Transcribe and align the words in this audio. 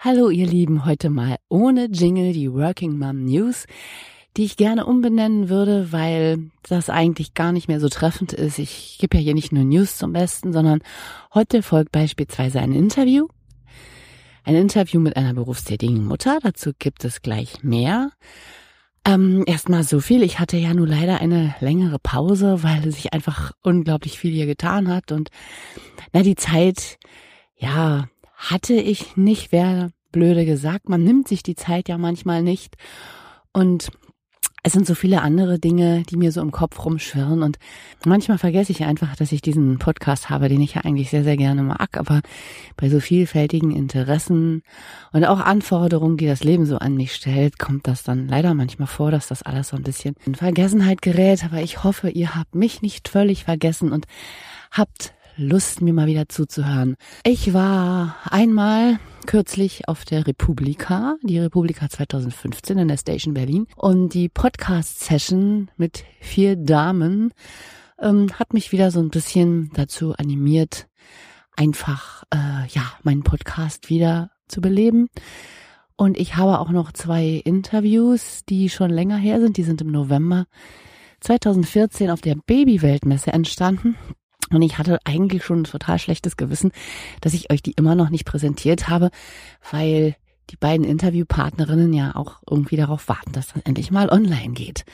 Hallo 0.00 0.30
ihr 0.30 0.46
Lieben, 0.46 0.84
heute 0.84 1.10
mal 1.10 1.38
ohne 1.48 1.86
Jingle 1.86 2.32
die 2.32 2.52
Working 2.52 2.96
Mom 2.98 3.24
News, 3.24 3.66
die 4.36 4.44
ich 4.44 4.56
gerne 4.56 4.86
umbenennen 4.86 5.48
würde, 5.48 5.90
weil 5.90 6.52
das 6.62 6.88
eigentlich 6.88 7.34
gar 7.34 7.50
nicht 7.50 7.66
mehr 7.66 7.80
so 7.80 7.88
treffend 7.88 8.32
ist. 8.32 8.60
Ich 8.60 8.98
gebe 9.00 9.16
ja 9.16 9.22
hier 9.24 9.34
nicht 9.34 9.50
nur 9.50 9.64
News 9.64 9.96
zum 9.96 10.12
Besten, 10.12 10.52
sondern 10.52 10.82
heute 11.34 11.64
folgt 11.64 11.90
beispielsweise 11.90 12.60
ein 12.60 12.70
Interview. 12.70 13.26
Ein 14.44 14.54
Interview 14.54 15.00
mit 15.00 15.16
einer 15.16 15.34
berufstätigen 15.34 16.04
Mutter, 16.04 16.38
dazu 16.44 16.70
gibt 16.78 17.04
es 17.04 17.20
gleich 17.20 17.64
mehr. 17.64 18.12
Ähm, 19.04 19.42
Erstmal 19.48 19.82
so 19.82 19.98
viel. 19.98 20.22
Ich 20.22 20.38
hatte 20.38 20.58
ja 20.58 20.74
nur 20.74 20.86
leider 20.86 21.20
eine 21.20 21.56
längere 21.58 21.98
Pause, 21.98 22.62
weil 22.62 22.88
sich 22.92 23.12
einfach 23.14 23.50
unglaublich 23.64 24.16
viel 24.16 24.30
hier 24.32 24.46
getan 24.46 24.86
hat 24.86 25.10
und 25.10 25.30
na, 26.12 26.22
die 26.22 26.36
Zeit, 26.36 26.98
ja, 27.56 28.06
hatte 28.38 28.74
ich 28.74 29.16
nicht, 29.16 29.52
wäre 29.52 29.90
blöde 30.12 30.46
gesagt. 30.46 30.88
Man 30.88 31.04
nimmt 31.04 31.28
sich 31.28 31.42
die 31.42 31.56
Zeit 31.56 31.88
ja 31.88 31.98
manchmal 31.98 32.42
nicht. 32.42 32.76
Und 33.52 33.90
es 34.62 34.72
sind 34.72 34.86
so 34.86 34.94
viele 34.94 35.22
andere 35.22 35.58
Dinge, 35.58 36.02
die 36.10 36.16
mir 36.16 36.32
so 36.32 36.40
im 36.40 36.50
Kopf 36.50 36.84
rumschwirren 36.84 37.42
und 37.42 37.58
manchmal 38.04 38.38
vergesse 38.38 38.72
ich 38.72 38.84
einfach, 38.84 39.14
dass 39.14 39.32
ich 39.32 39.40
diesen 39.40 39.78
Podcast 39.78 40.30
habe, 40.30 40.48
den 40.48 40.60
ich 40.60 40.74
ja 40.74 40.82
eigentlich 40.82 41.10
sehr, 41.10 41.22
sehr 41.22 41.36
gerne 41.36 41.62
mag, 41.62 41.96
aber 41.96 42.20
bei 42.76 42.88
so 42.88 42.98
vielfältigen 42.98 43.70
Interessen 43.70 44.62
und 45.12 45.24
auch 45.24 45.40
Anforderungen, 45.40 46.16
die 46.16 46.26
das 46.26 46.42
Leben 46.42 46.66
so 46.66 46.78
an 46.78 46.96
mich 46.96 47.14
stellt, 47.14 47.58
kommt 47.58 47.86
das 47.86 48.02
dann 48.02 48.26
leider 48.26 48.52
manchmal 48.54 48.88
vor, 48.88 49.10
dass 49.10 49.28
das 49.28 49.42
alles 49.42 49.68
so 49.68 49.76
ein 49.76 49.84
bisschen 49.84 50.16
in 50.26 50.34
Vergessenheit 50.34 51.02
gerät, 51.02 51.44
aber 51.44 51.62
ich 51.62 51.84
hoffe, 51.84 52.10
ihr 52.10 52.34
habt 52.34 52.54
mich 52.54 52.82
nicht 52.82 53.08
völlig 53.08 53.44
vergessen 53.44 53.92
und 53.92 54.06
habt 54.72 55.14
Lust, 55.40 55.82
mir 55.82 55.92
mal 55.92 56.08
wieder 56.08 56.28
zuzuhören. 56.28 56.96
Ich 57.22 57.54
war 57.54 58.16
einmal 58.24 58.98
kürzlich 59.24 59.86
auf 59.86 60.04
der 60.04 60.26
Republika, 60.26 61.14
die 61.22 61.38
Republika 61.38 61.88
2015 61.88 62.76
in 62.76 62.88
der 62.88 62.96
Station 62.96 63.34
Berlin 63.34 63.68
und 63.76 64.14
die 64.14 64.28
Podcast-Session 64.28 65.70
mit 65.76 66.02
vier 66.20 66.56
Damen 66.56 67.32
ähm, 68.00 68.32
hat 68.36 68.52
mich 68.52 68.72
wieder 68.72 68.90
so 68.90 68.98
ein 68.98 69.10
bisschen 69.10 69.70
dazu 69.74 70.12
animiert, 70.14 70.88
einfach 71.54 72.24
äh, 72.34 72.66
ja 72.70 72.82
meinen 73.04 73.22
Podcast 73.22 73.90
wieder 73.90 74.32
zu 74.48 74.60
beleben. 74.60 75.06
Und 75.94 76.18
ich 76.18 76.34
habe 76.34 76.58
auch 76.58 76.70
noch 76.70 76.90
zwei 76.90 77.40
Interviews, 77.44 78.40
die 78.48 78.70
schon 78.70 78.90
länger 78.90 79.16
her 79.16 79.40
sind. 79.40 79.56
Die 79.56 79.62
sind 79.62 79.82
im 79.82 79.92
November 79.92 80.46
2014 81.20 82.10
auf 82.10 82.22
der 82.22 82.34
Babyweltmesse 82.34 83.32
entstanden. 83.32 83.94
Und 84.50 84.62
ich 84.62 84.78
hatte 84.78 84.98
eigentlich 85.04 85.44
schon 85.44 85.60
ein 85.60 85.64
total 85.64 85.98
schlechtes 85.98 86.36
Gewissen, 86.36 86.72
dass 87.20 87.34
ich 87.34 87.50
euch 87.52 87.62
die 87.62 87.72
immer 87.72 87.94
noch 87.94 88.10
nicht 88.10 88.24
präsentiert 88.24 88.88
habe, 88.88 89.10
weil 89.70 90.16
die 90.50 90.56
beiden 90.56 90.86
Interviewpartnerinnen 90.86 91.92
ja 91.92 92.14
auch 92.14 92.40
irgendwie 92.48 92.76
darauf 92.76 93.08
warten, 93.08 93.32
dass 93.32 93.48
das 93.48 93.62
endlich 93.64 93.90
mal 93.90 94.08
online 94.08 94.54
geht. 94.54 94.84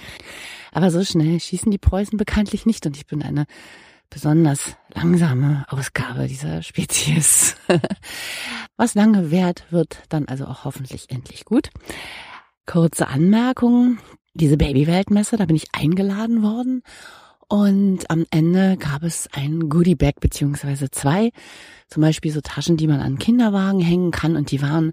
Aber 0.72 0.91
so 0.91 1.05
schnell 1.05 1.38
schießen 1.38 1.70
die 1.70 1.78
Preußen 1.78 2.19
bekanntlich 2.19 2.66
nicht 2.66 2.84
und 2.86 2.97
ich 2.97 3.06
bin 3.06 3.22
eine 3.22 3.47
besonders 4.10 4.77
langsame 4.92 5.64
Ausgabe 5.69 6.27
dieser 6.27 6.62
Spezies. 6.62 7.56
Was 8.77 8.94
lange 8.94 9.30
währt, 9.30 9.64
wird 9.70 10.02
dann 10.08 10.27
also 10.27 10.47
auch 10.47 10.64
hoffentlich 10.64 11.10
endlich 11.10 11.44
gut. 11.44 11.70
Kurze 12.66 13.08
Anmerkung. 13.08 13.98
Diese 14.34 14.56
Babyweltmesse, 14.56 15.36
da 15.36 15.44
bin 15.47 15.55
ich 15.55 15.69
eingeladen 15.72 16.42
worden 16.42 16.82
und 17.48 18.11
am 18.11 18.27
Ende 18.31 18.77
gab 18.77 19.03
es 19.03 19.28
ein 19.33 19.69
Goodie 19.69 19.95
Bag 19.95 20.20
beziehungsweise 20.20 20.91
zwei. 20.91 21.31
Zum 21.89 22.03
Beispiel 22.03 22.33
so 22.33 22.41
Taschen, 22.41 22.77
die 22.77 22.87
man 22.87 23.00
an 23.00 23.19
Kinderwagen 23.19 23.81
hängen 23.81 24.11
kann 24.11 24.37
und 24.37 24.50
die 24.50 24.62
waren 24.62 24.92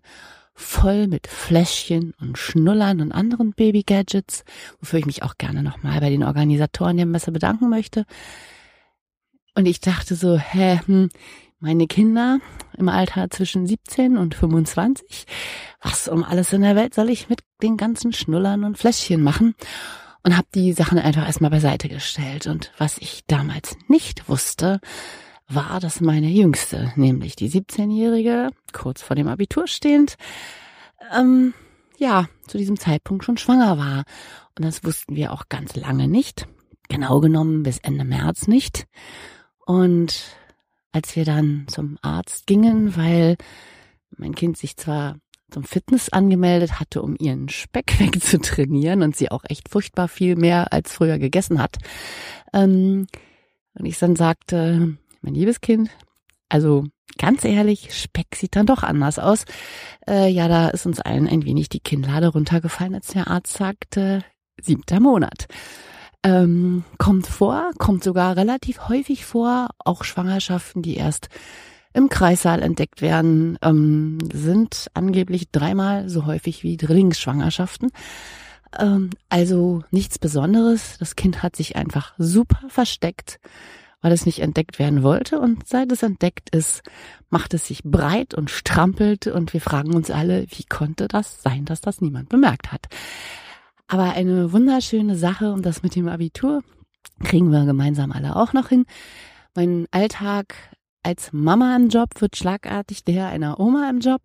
voll 0.54 1.08
mit 1.08 1.28
Fläschchen 1.28 2.14
und 2.20 2.38
Schnullern 2.38 3.02
und 3.02 3.12
anderen 3.12 3.54
Baby-Gadgets, 3.54 4.44
wofür 4.80 5.00
ich 5.00 5.06
mich 5.06 5.24
auch 5.24 5.38
gerne 5.38 5.64
nochmal 5.64 6.00
bei 6.00 6.10
den 6.10 6.24
Organisatoren 6.24 6.98
der 6.98 7.06
Messe 7.06 7.32
bedanken 7.32 7.70
möchte. 7.70 8.06
Und 9.56 9.66
ich 9.66 9.82
dachte 9.82 10.16
so, 10.16 10.38
hä, 10.38 10.80
hm, 10.86 11.10
meine 11.60 11.88
Kinder 11.88 12.40
im 12.78 12.90
Alter 12.90 13.30
zwischen 13.30 13.68
17 13.68 14.18
und 14.18 14.34
25, 14.36 15.26
was 15.82 16.08
um 16.08 16.24
alles 16.24 16.54
in 16.54 16.62
der 16.62 16.76
Welt 16.76 16.94
soll 16.96 17.10
ich 17.10 17.30
mit 17.30 17.42
den 17.62 17.78
ganzen 17.78 18.14
Schnullern 18.14 18.64
und 18.64 18.78
Fläschchen 18.78 19.22
machen? 19.22 19.56
Und 20.24 20.38
habe 20.38 20.48
die 20.54 20.74
Sachen 20.74 21.00
einfach 21.00 21.26
erstmal 21.26 21.52
beiseite 21.52 21.90
gestellt. 21.90 22.48
Und 22.48 22.72
was 22.78 22.98
ich 22.98 23.24
damals 23.28 23.78
nicht 23.88 24.30
wusste, 24.30 24.80
war, 25.48 25.80
dass 25.80 26.02
meine 26.02 26.30
Jüngste, 26.30 26.94
nämlich 26.96 27.36
die 27.36 27.50
17-Jährige, 27.50 28.50
kurz 28.72 29.02
vor 29.02 29.16
dem 29.16 29.28
Abitur 29.28 29.68
stehend, 29.68 30.16
ähm, 31.14 31.54
ja, 31.98 32.28
zu 32.48 32.58
diesem 32.58 32.80
Zeitpunkt 32.80 33.24
schon 33.24 33.38
schwanger 33.38 33.78
war. 33.78 34.04
Und 34.58 34.66
das 34.66 34.84
wussten 34.84 35.16
wir 35.16 35.34
auch 35.34 35.50
ganz 35.50 35.76
lange 35.76 36.08
nicht. 36.08 36.48
Genau 36.90 37.20
genommen 37.20 37.64
bis 37.64 37.78
Ende 37.80 38.04
März 38.04 38.48
nicht. 38.48 38.86
Und 39.66 40.36
als 40.92 41.16
wir 41.16 41.26
dann 41.26 41.66
zum 41.68 41.98
Arzt 42.02 42.48
gingen, 42.48 42.96
weil 42.96 43.38
mein 44.18 44.36
Kind 44.36 44.58
sich 44.58 44.78
zwar 44.78 45.18
zum 45.52 45.64
Fitness 45.64 46.10
angemeldet 46.10 46.80
hatte, 46.80 47.02
um 47.02 47.16
ihren 47.20 47.50
Speck 47.50 47.96
wegzutrainieren 48.00 49.04
und 49.04 49.16
sie 49.16 49.30
auch 49.30 49.44
echt 49.48 49.70
furchtbar 49.70 50.08
viel 50.08 50.36
mehr 50.36 50.74
als 50.74 50.94
früher 50.94 51.20
gegessen 51.20 51.62
hat. 51.62 51.78
Ähm, 52.54 53.08
und 53.74 53.86
ich 53.86 54.00
dann 54.00 54.16
sagte, 54.16 54.98
mein 55.22 55.34
liebes 55.34 55.62
Kind, 55.62 55.90
also 56.50 56.86
ganz 57.18 57.46
ehrlich, 57.46 57.94
Speck 57.94 58.36
sieht 58.36 58.56
dann 58.56 58.66
doch 58.66 58.84
anders 58.84 59.20
aus. 59.20 59.46
Äh, 60.08 60.30
ja, 60.30 60.48
da 60.48 60.70
ist 60.70 60.86
uns 60.86 61.00
allen 61.00 61.28
ein 61.28 61.46
wenig 61.46 61.70
die 61.70 61.80
Kinnlade 61.80 62.28
runtergefallen, 62.30 62.96
als 62.96 63.08
der 63.08 63.28
Arzt 63.28 63.54
sagte, 63.54 64.24
siebter 64.62 65.00
Monat. 65.00 65.48
Ähm, 66.24 66.84
kommt 66.98 67.26
vor, 67.28 67.72
kommt 67.80 68.04
sogar 68.04 68.36
relativ 68.38 68.90
häufig 68.90 69.26
vor, 69.26 69.70
auch 69.80 70.04
Schwangerschaften, 70.04 70.82
die 70.82 70.96
erst 70.96 71.30
im 71.94 72.10
Kreissaal 72.10 72.62
entdeckt 72.62 73.02
werden, 73.02 73.58
ähm, 73.62 74.18
sind 74.34 74.88
angeblich 74.94 75.52
dreimal 75.52 76.10
so 76.10 76.26
häufig 76.26 76.64
wie 76.64 76.78
Drillingsschwangerschaften. 76.78 77.92
Ähm, 78.80 79.10
also 79.30 79.84
nichts 79.92 80.20
Besonderes. 80.20 80.98
Das 81.00 81.16
Kind 81.16 81.44
hat 81.44 81.56
sich 81.56 81.76
einfach 81.76 82.14
super 82.18 82.62
versteckt, 82.70 83.40
weil 84.02 84.12
es 84.12 84.26
nicht 84.26 84.40
entdeckt 84.40 84.80
werden 84.80 85.04
wollte. 85.04 85.40
Und 85.40 85.68
seit 85.68 85.92
es 85.92 86.04
entdeckt 86.04 86.54
ist, 86.56 86.82
macht 87.30 87.54
es 87.54 87.68
sich 87.68 87.84
breit 87.84 88.34
und 88.34 88.50
strampelt. 88.50 89.28
Und 89.28 89.54
wir 89.54 89.62
fragen 89.62 89.94
uns 89.94 90.10
alle, 90.10 90.46
wie 90.50 90.64
konnte 90.64 91.08
das 91.08 91.42
sein, 91.42 91.66
dass 91.66 91.82
das 91.82 92.02
niemand 92.02 92.30
bemerkt 92.30 92.72
hat? 92.72 92.88
Aber 93.88 94.14
eine 94.14 94.54
wunderschöne 94.54 95.18
Sache 95.18 95.52
und 95.52 95.66
das 95.66 95.84
mit 95.84 95.96
dem 95.96 96.08
Abitur 96.08 96.64
kriegen 97.24 97.52
wir 97.52 97.66
gemeinsam 97.66 98.14
alle 98.14 98.38
auch 98.38 98.54
noch 98.54 98.70
hin. 98.70 98.86
Mein 99.54 99.86
Alltag 99.92 100.56
als 101.04 101.34
Mama 101.34 101.76
im 101.76 101.90
Job 101.90 102.10
wird 102.20 102.36
schlagartig 102.36 103.04
der 103.04 103.28
einer 103.28 103.60
Oma 103.60 103.90
im 103.90 104.00
Job. 104.00 104.22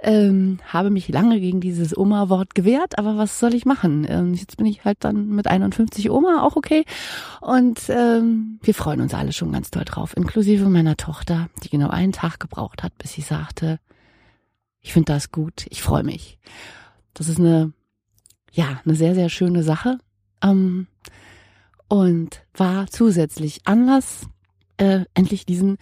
Ähm, 0.00 0.58
habe 0.66 0.90
mich 0.90 1.08
lange 1.08 1.40
gegen 1.40 1.60
dieses 1.60 1.96
Oma-Wort 1.96 2.54
gewehrt, 2.54 2.98
aber 2.98 3.16
was 3.16 3.38
soll 3.38 3.54
ich 3.54 3.64
machen? 3.64 4.06
Ähm, 4.08 4.34
jetzt 4.34 4.56
bin 4.56 4.66
ich 4.66 4.84
halt 4.84 4.98
dann 5.00 5.28
mit 5.28 5.46
51 5.46 6.10
Oma, 6.10 6.42
auch 6.42 6.56
okay. 6.56 6.84
Und 7.40 7.80
ähm, 7.88 8.58
wir 8.62 8.74
freuen 8.74 9.00
uns 9.00 9.14
alle 9.14 9.32
schon 9.32 9.52
ganz 9.52 9.70
toll 9.70 9.84
drauf, 9.84 10.16
inklusive 10.16 10.68
meiner 10.68 10.96
Tochter, 10.96 11.48
die 11.62 11.70
genau 11.70 11.88
einen 11.88 12.12
Tag 12.12 12.38
gebraucht 12.38 12.82
hat, 12.82 12.96
bis 12.98 13.12
sie 13.12 13.22
sagte, 13.22 13.78
ich 14.80 14.92
finde 14.92 15.12
das 15.12 15.30
gut, 15.30 15.66
ich 15.70 15.82
freue 15.82 16.04
mich. 16.04 16.38
Das 17.14 17.28
ist 17.28 17.38
eine, 17.38 17.72
ja, 18.52 18.80
eine 18.84 18.94
sehr, 18.94 19.14
sehr 19.14 19.28
schöne 19.28 19.62
Sache. 19.62 19.98
Ähm, 20.42 20.86
und 21.88 22.42
war 22.54 22.86
zusätzlich 22.86 23.62
Anlass, 23.64 24.28
äh, 24.80 25.04
endlich 25.14 25.46
diesen 25.46 25.76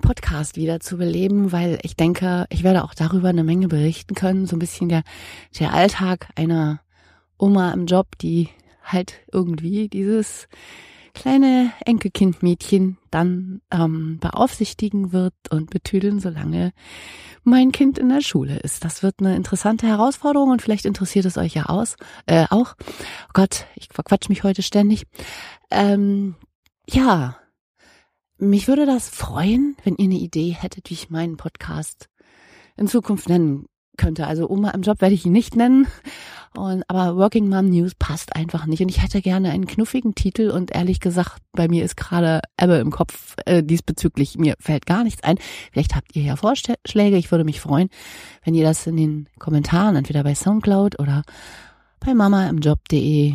Podcast 0.00 0.56
wieder 0.56 0.80
zu 0.80 0.96
beleben, 0.96 1.50
weil 1.50 1.78
ich 1.82 1.96
denke, 1.96 2.46
ich 2.50 2.62
werde 2.62 2.84
auch 2.84 2.94
darüber 2.94 3.28
eine 3.28 3.42
Menge 3.42 3.68
berichten 3.68 4.14
können. 4.14 4.46
So 4.46 4.54
ein 4.56 4.60
bisschen 4.60 4.88
der, 4.88 5.02
der 5.58 5.74
Alltag 5.74 6.28
einer 6.36 6.80
Oma 7.38 7.72
im 7.72 7.86
Job, 7.86 8.16
die 8.18 8.48
halt 8.84 9.20
irgendwie 9.32 9.88
dieses 9.88 10.48
kleine 11.14 11.72
Enkelkindmädchen 11.84 12.96
dann 13.10 13.60
ähm, 13.72 14.18
beaufsichtigen 14.20 15.12
wird 15.12 15.34
und 15.50 15.70
betüdeln, 15.70 16.20
solange 16.20 16.72
mein 17.42 17.72
Kind 17.72 17.98
in 17.98 18.08
der 18.08 18.20
Schule 18.20 18.58
ist. 18.58 18.84
Das 18.84 19.02
wird 19.02 19.16
eine 19.18 19.34
interessante 19.34 19.86
Herausforderung 19.86 20.50
und 20.50 20.62
vielleicht 20.62 20.84
interessiert 20.84 21.24
es 21.24 21.36
euch 21.36 21.54
ja 21.54 21.64
aus, 21.64 21.96
äh, 22.26 22.46
auch. 22.50 22.74
Oh 22.78 23.32
Gott, 23.32 23.66
ich 23.74 23.88
verquatsch 23.90 24.28
mich 24.28 24.44
heute 24.44 24.62
ständig. 24.62 25.06
Ähm, 25.70 26.36
ja, 26.88 27.36
mich 28.38 28.68
würde 28.68 28.86
das 28.86 29.08
freuen, 29.08 29.76
wenn 29.84 29.96
ihr 29.96 30.04
eine 30.04 30.18
Idee 30.18 30.50
hättet, 30.50 30.90
wie 30.90 30.94
ich 30.94 31.10
meinen 31.10 31.36
Podcast 31.36 32.08
in 32.76 32.88
Zukunft 32.88 33.28
nennen 33.28 33.66
könnte. 33.96 34.26
Also 34.26 34.48
Oma 34.48 34.70
im 34.70 34.82
Job 34.82 35.00
werde 35.00 35.14
ich 35.14 35.26
ihn 35.26 35.32
nicht 35.32 35.56
nennen. 35.56 35.86
Und, 36.56 36.82
aber 36.88 37.16
Working 37.16 37.48
Mom 37.48 37.66
News 37.66 37.94
passt 37.94 38.34
einfach 38.34 38.64
nicht. 38.66 38.80
Und 38.80 38.88
ich 38.88 39.02
hätte 39.02 39.20
gerne 39.20 39.50
einen 39.50 39.66
knuffigen 39.66 40.14
Titel 40.14 40.50
und 40.50 40.74
ehrlich 40.74 41.00
gesagt, 41.00 41.38
bei 41.52 41.68
mir 41.68 41.84
ist 41.84 41.96
gerade 41.96 42.40
Ebbe 42.58 42.76
im 42.76 42.90
Kopf 42.90 43.34
äh, 43.44 43.62
diesbezüglich. 43.62 44.38
Mir 44.38 44.54
fällt 44.58 44.86
gar 44.86 45.04
nichts 45.04 45.22
ein. 45.22 45.38
Vielleicht 45.72 45.94
habt 45.94 46.16
ihr 46.16 46.22
ja 46.22 46.36
Vorschläge. 46.36 47.16
Ich 47.16 47.30
würde 47.30 47.44
mich 47.44 47.60
freuen, 47.60 47.90
wenn 48.44 48.54
ihr 48.54 48.64
das 48.64 48.86
in 48.86 48.96
den 48.96 49.28
Kommentaren, 49.38 49.96
entweder 49.96 50.24
bei 50.24 50.34
Soundcloud 50.34 50.98
oder 50.98 51.22
bei 52.00 52.14
mamaimjob.de, 52.14 53.34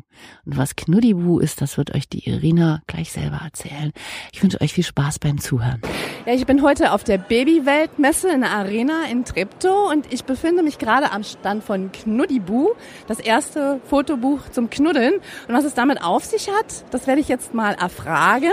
Und 0.45 0.57
was 0.57 0.75
Knuddibu 0.75 1.39
ist, 1.39 1.63
das 1.63 1.79
wird 1.79 1.95
euch 1.95 2.09
die 2.09 2.29
Irina 2.29 2.83
gleich 2.89 3.13
selber 3.13 3.39
erzählen. 3.45 3.93
Ich 4.33 4.43
wünsche 4.43 4.61
euch 4.61 4.73
viel 4.73 4.83
Spaß 4.83 5.21
beim 5.21 5.39
Zuhören. 5.39 5.81
Ja, 6.27 6.33
ich 6.33 6.45
bin 6.45 6.61
heute 6.63 6.91
auf 6.91 7.05
der 7.05 7.19
Babyweltmesse 7.19 8.33
in 8.33 8.41
der 8.41 8.51
Arena 8.51 9.05
in 9.13 9.25
Treptow 9.25 9.93
und 9.93 10.13
ich 10.13 10.25
befinde 10.25 10.65
mich 10.65 10.79
gerade 10.79 11.13
am 11.13 11.23
Stand 11.23 11.63
von 11.63 11.93
Knuddibu, 11.93 12.71
das 13.07 13.21
erste 13.21 13.81
Fotobuch 13.85 14.49
zum 14.51 14.69
Knuddeln. 14.69 15.15
Und 15.47 15.55
was 15.55 15.63
es 15.63 15.75
damit 15.75 16.03
auf 16.03 16.25
sich 16.25 16.49
hat, 16.49 16.85
das 16.91 17.07
werde 17.07 17.21
ich 17.21 17.29
jetzt 17.29 17.55
mal 17.55 17.75
erfragen 17.75 18.51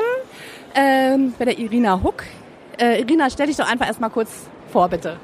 ähm, 0.76 1.34
bei 1.40 1.46
der 1.46 1.58
Irina 1.58 2.04
Huck. 2.04 2.26
Äh, 2.80 3.02
Irina, 3.02 3.32
stell 3.32 3.48
dich 3.48 3.58
doch 3.58 3.68
einfach 3.68 3.88
erstmal 3.88 4.12
kurz 4.12 4.30
vor, 4.72 4.88
bitte. 4.88 5.18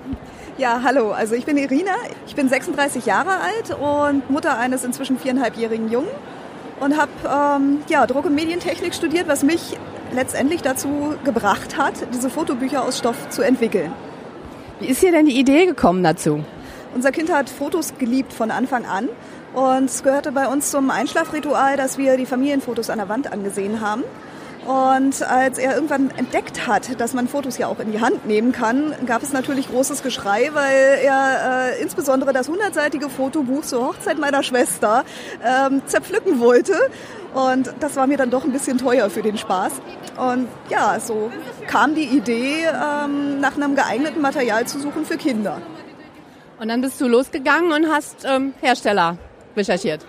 Ja, 0.58 0.82
hallo. 0.84 1.12
Also 1.12 1.36
ich 1.36 1.46
bin 1.46 1.56
Irina. 1.56 1.92
Ich 2.26 2.36
bin 2.36 2.50
36 2.50 3.06
Jahre 3.06 3.42
alt 3.42 3.78
und 3.80 4.28
Mutter 4.32 4.58
eines 4.58 4.84
inzwischen 4.84 5.20
viereinhalbjährigen 5.20 5.92
Jungen 5.92 6.08
und 6.80 6.98
habe 6.98 7.12
ähm, 7.26 7.82
ja, 7.90 8.08
Druck- 8.08 8.26
und 8.26 8.34
Medientechnik 8.34 8.96
studiert, 8.96 9.28
was 9.28 9.44
mich 9.44 9.78
letztendlich 10.16 10.64
dazu 10.64 11.14
gebracht 11.24 11.78
hat, 11.78 11.94
diese 12.12 12.32
Fotobücher 12.32 12.84
aus 12.84 12.98
Stoff 12.98 13.30
zu 13.30 13.44
entwickeln. 13.44 13.92
Wie 14.80 14.88
ist 14.88 15.04
dir 15.04 15.12
denn 15.12 15.28
die 15.28 15.40
Idee 15.40 15.68
gekommen 15.68 16.04
dazu? 16.04 16.44
Unser 16.96 17.12
Kind 17.12 17.32
hat 17.32 17.52
Fotos 17.52 17.94
geliebt 18.00 18.34
von 18.34 18.50
Anfang 18.50 18.86
an 18.86 19.10
und 19.54 19.86
es 19.86 20.02
gehörte 20.02 20.32
bei 20.32 20.48
uns 20.48 20.72
zum 20.72 20.90
Einschlafritual, 20.90 21.78
dass 21.78 22.00
wir 22.00 22.18
die 22.18 22.26
Familienfotos 22.26 22.90
an 22.90 22.98
der 22.98 23.10
Wand 23.10 23.32
angesehen 23.32 23.80
haben. 23.80 24.04
Und 24.68 25.24
als 25.24 25.60
er 25.60 25.76
irgendwann 25.76 26.12
entdeckt 26.18 26.68
hat, 26.68 27.00
dass 27.00 27.14
man 27.14 27.30
Fotos 27.30 27.58
ja 27.58 27.68
auch 27.68 27.80
in 27.80 27.94
die 27.94 28.02
Hand 28.02 28.26
nehmen 28.26 28.52
kann, 28.52 28.94
gab 29.06 29.24
es 29.24 29.32
natürlich 29.32 29.70
großes 29.70 30.04
Geschrei, 30.04 30.50
weil 30.52 31.00
er 31.06 31.72
äh, 31.72 31.82
insbesondere 31.82 32.34
das 32.34 32.50
hundertseitige 32.50 33.10
Fotobuch 33.10 33.62
zur 33.62 33.88
Hochzeit 33.88 34.20
meiner 34.20 34.44
Schwester 34.44 35.06
ähm, 35.42 35.84
zerpflücken 35.86 36.42
wollte. 36.42 36.74
Und 37.34 37.74
das 37.80 37.96
war 37.96 38.08
mir 38.08 38.18
dann 38.18 38.30
doch 38.30 38.44
ein 38.44 38.52
bisschen 38.52 38.78
teuer 38.78 39.10
für 39.10 39.22
den 39.22 39.38
Spaß. 39.38 39.72
Und 40.18 40.50
ja, 40.70 41.00
so 41.00 41.32
kam 41.68 41.96
die 41.96 42.04
Idee, 42.04 42.66
ähm, 42.66 43.40
nach 43.40 43.56
einem 43.56 43.74
geeigneten 43.74 44.20
Material 44.20 44.68
zu 44.68 44.80
suchen 44.80 45.06
für 45.06 45.16
Kinder. 45.16 45.62
Und 46.60 46.68
dann 46.68 46.82
bist 46.82 47.00
du 47.00 47.08
losgegangen 47.08 47.72
und 47.72 47.90
hast 47.90 48.26
ähm, 48.26 48.54
Hersteller 48.60 49.18
recherchiert. 49.56 50.06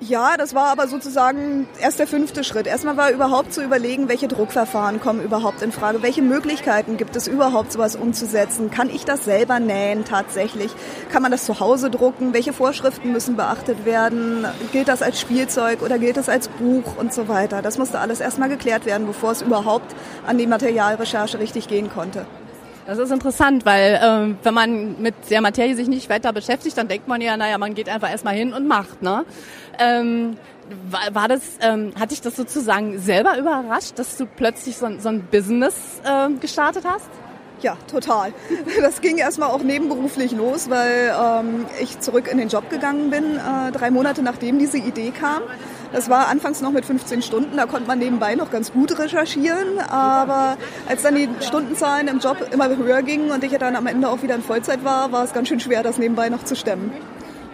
Ja, 0.00 0.36
das 0.36 0.54
war 0.54 0.66
aber 0.66 0.88
sozusagen 0.88 1.66
erst 1.80 1.98
der 1.98 2.06
fünfte 2.06 2.44
Schritt. 2.44 2.66
Erstmal 2.66 2.98
war 2.98 3.10
überhaupt 3.10 3.54
zu 3.54 3.62
überlegen, 3.62 4.10
welche 4.10 4.28
Druckverfahren 4.28 5.00
kommen 5.00 5.22
überhaupt 5.24 5.62
in 5.62 5.72
Frage, 5.72 6.02
welche 6.02 6.20
Möglichkeiten 6.20 6.98
gibt 6.98 7.16
es 7.16 7.26
überhaupt, 7.26 7.72
sowas 7.72 7.96
umzusetzen. 7.96 8.70
Kann 8.70 8.90
ich 8.90 9.06
das 9.06 9.24
selber 9.24 9.58
nähen 9.58 10.04
tatsächlich? 10.04 10.70
Kann 11.10 11.22
man 11.22 11.30
das 11.30 11.46
zu 11.46 11.60
Hause 11.60 11.88
drucken? 11.88 12.34
Welche 12.34 12.52
Vorschriften 12.52 13.10
müssen 13.10 13.36
beachtet 13.36 13.86
werden? 13.86 14.44
Gilt 14.70 14.88
das 14.88 15.00
als 15.00 15.18
Spielzeug 15.18 15.80
oder 15.80 15.98
gilt 15.98 16.18
das 16.18 16.28
als 16.28 16.48
Buch 16.48 16.98
und 16.98 17.14
so 17.14 17.28
weiter? 17.28 17.62
Das 17.62 17.78
musste 17.78 17.98
alles 17.98 18.20
erstmal 18.20 18.50
geklärt 18.50 18.84
werden, 18.84 19.06
bevor 19.06 19.30
es 19.30 19.40
überhaupt 19.40 19.94
an 20.26 20.36
die 20.36 20.46
Materialrecherche 20.46 21.38
richtig 21.38 21.68
gehen 21.68 21.88
konnte. 21.88 22.26
Das 22.86 22.98
ist 22.98 23.10
interessant, 23.10 23.66
weil 23.66 24.00
ähm, 24.00 24.38
wenn 24.44 24.54
man 24.54 25.02
mit 25.02 25.14
der 25.28 25.40
Materie 25.40 25.74
sich 25.74 25.88
nicht 25.88 26.08
weiter 26.08 26.32
beschäftigt, 26.32 26.78
dann 26.78 26.86
denkt 26.86 27.08
man 27.08 27.20
ja, 27.20 27.36
naja, 27.36 27.58
man 27.58 27.74
geht 27.74 27.88
einfach 27.88 28.10
erstmal 28.10 28.34
hin 28.34 28.52
und 28.52 28.68
macht. 28.68 29.02
Ne? 29.02 29.24
Ähm, 29.80 30.36
war, 30.88 31.14
war 31.14 31.28
das, 31.28 31.42
ähm, 31.60 31.92
hat 31.98 32.12
dich 32.12 32.20
das 32.20 32.36
sozusagen 32.36 32.98
selber 33.00 33.38
überrascht, 33.38 33.98
dass 33.98 34.16
du 34.16 34.26
plötzlich 34.26 34.76
so, 34.76 34.88
so 35.00 35.08
ein 35.08 35.26
Business 35.30 36.00
äh, 36.04 36.30
gestartet 36.38 36.84
hast? 36.86 37.10
Ja, 37.60 37.76
total. 37.90 38.32
Das 38.80 39.00
ging 39.00 39.18
erstmal 39.18 39.50
auch 39.50 39.62
nebenberuflich 39.62 40.30
los, 40.32 40.70
weil 40.70 41.12
ähm, 41.20 41.66
ich 41.80 41.98
zurück 41.98 42.28
in 42.30 42.38
den 42.38 42.48
Job 42.48 42.70
gegangen 42.70 43.10
bin, 43.10 43.36
äh, 43.36 43.72
drei 43.72 43.90
Monate 43.90 44.22
nachdem 44.22 44.58
diese 44.60 44.78
Idee 44.78 45.10
kam. 45.10 45.42
Das 45.92 46.08
war 46.08 46.28
anfangs 46.28 46.60
noch 46.60 46.72
mit 46.72 46.84
15 46.84 47.22
Stunden, 47.22 47.56
da 47.56 47.66
konnte 47.66 47.86
man 47.86 47.98
nebenbei 47.98 48.34
noch 48.34 48.50
ganz 48.50 48.72
gut 48.72 48.98
recherchieren, 48.98 49.78
aber 49.88 50.56
als 50.88 51.02
dann 51.02 51.14
die 51.14 51.28
Stundenzahlen 51.40 52.08
im 52.08 52.18
Job 52.18 52.36
immer 52.52 52.68
höher 52.76 53.02
gingen 53.02 53.30
und 53.30 53.44
ich 53.44 53.52
ja 53.52 53.58
dann 53.58 53.76
am 53.76 53.86
Ende 53.86 54.08
auch 54.08 54.22
wieder 54.22 54.34
in 54.34 54.42
Vollzeit 54.42 54.84
war, 54.84 55.12
war 55.12 55.24
es 55.24 55.32
ganz 55.32 55.48
schön 55.48 55.60
schwer, 55.60 55.82
das 55.82 55.98
nebenbei 55.98 56.28
noch 56.28 56.44
zu 56.44 56.56
stemmen. 56.56 56.92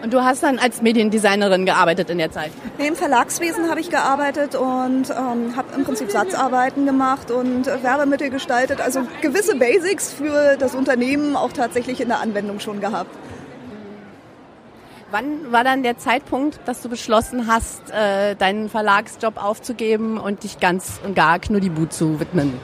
Und 0.03 0.13
du 0.13 0.21
hast 0.21 0.43
dann 0.43 0.59
als 0.59 0.81
Mediendesignerin 0.81 1.65
gearbeitet 1.65 2.09
in 2.09 2.17
der 2.17 2.29
Zeit? 2.29 2.51
Nee, 2.77 2.89
Im 2.89 2.95
Verlagswesen 2.97 3.69
habe 3.69 3.79
ich 3.79 3.89
gearbeitet 3.89 4.53
und 4.53 5.09
ähm, 5.09 5.55
habe 5.55 5.67
im 5.77 5.85
Prinzip 5.85 6.11
Satzarbeiten 6.11 6.85
gemacht 6.85 7.31
und 7.31 7.67
Werbemittel 7.67 8.29
gestaltet. 8.29 8.81
Also 8.81 9.03
gewisse 9.21 9.55
Basics 9.55 10.11
für 10.11 10.57
das 10.57 10.75
Unternehmen 10.75 11.37
auch 11.37 11.53
tatsächlich 11.53 12.01
in 12.01 12.09
der 12.09 12.19
Anwendung 12.19 12.59
schon 12.59 12.81
gehabt. 12.81 13.15
Wann 15.13 15.51
war 15.51 15.63
dann 15.63 15.83
der 15.83 15.99
Zeitpunkt, 15.99 16.59
dass 16.65 16.81
du 16.81 16.89
beschlossen 16.89 17.45
hast, 17.45 17.91
äh, 17.91 18.35
deinen 18.35 18.67
Verlagsjob 18.67 19.37
aufzugeben 19.37 20.17
und 20.17 20.41
dich 20.41 20.59
ganz 20.59 20.99
und 21.05 21.13
gar 21.13 21.37
Knuddibu 21.37 21.85
zu 21.85 22.19
widmen? 22.19 22.59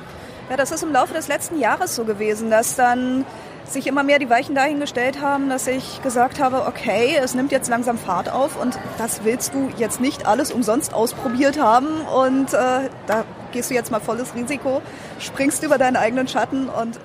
Ja, 0.50 0.58
das 0.58 0.72
ist 0.72 0.82
im 0.82 0.92
Laufe 0.92 1.14
des 1.14 1.28
letzten 1.28 1.60
Jahres 1.60 1.96
so 1.96 2.06
gewesen, 2.06 2.50
dass 2.50 2.76
dann 2.76 3.24
sich 3.66 3.86
immer 3.86 4.02
mehr 4.02 4.18
die 4.18 4.32
Weichen 4.32 4.56
dahingestellt 4.56 5.22
haben, 5.22 5.48
dass 5.48 5.68
ich 5.68 6.02
gesagt 6.02 6.40
habe, 6.40 6.66
okay, 6.66 7.20
es 7.22 7.36
nimmt 7.36 7.52
jetzt 7.52 7.70
langsam 7.70 8.00
Fahrt 8.00 8.32
auf 8.32 8.60
und 8.60 8.80
das 8.98 9.24
willst 9.24 9.54
du 9.54 9.70
jetzt 9.78 10.02
nicht 10.02 10.26
alles 10.26 10.52
umsonst 10.52 10.92
ausprobiert 10.92 11.62
haben 11.62 12.02
und 12.02 12.52
äh, 12.56 12.90
da 13.06 13.26
gehst 13.52 13.70
du 13.70 13.76
jetzt 13.76 13.92
mal 13.92 14.00
volles 14.02 14.34
Risiko, 14.34 14.82
springst 15.20 15.62
über 15.62 15.78
deinen 15.78 15.98
eigenen 15.98 16.28
Schatten 16.28 16.68
und 16.68 17.00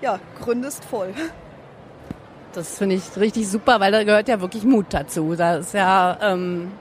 ja, 0.00 0.18
gründest 0.40 0.84
voll. 0.84 1.14
Das 2.52 2.78
finde 2.78 2.96
ich 2.96 3.02
richtig 3.16 3.48
super, 3.48 3.78
weil 3.80 3.92
da 3.92 4.02
gehört 4.02 4.28
ja 4.28 4.40
wirklich 4.40 4.64
Mut 4.64 4.86
dazu. 4.90 5.34
Da 5.36 5.56
ist 5.56 5.74
ja, 5.74 6.18
ähm, 6.20 6.72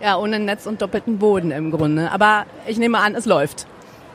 ja 0.00 0.16
ohne 0.16 0.38
Netz 0.38 0.66
und 0.66 0.80
doppelten 0.80 1.18
Boden 1.18 1.50
im 1.50 1.70
Grunde. 1.70 2.10
Aber 2.12 2.46
ich 2.66 2.78
nehme 2.78 2.98
an, 2.98 3.14
es 3.14 3.26
läuft. 3.26 3.66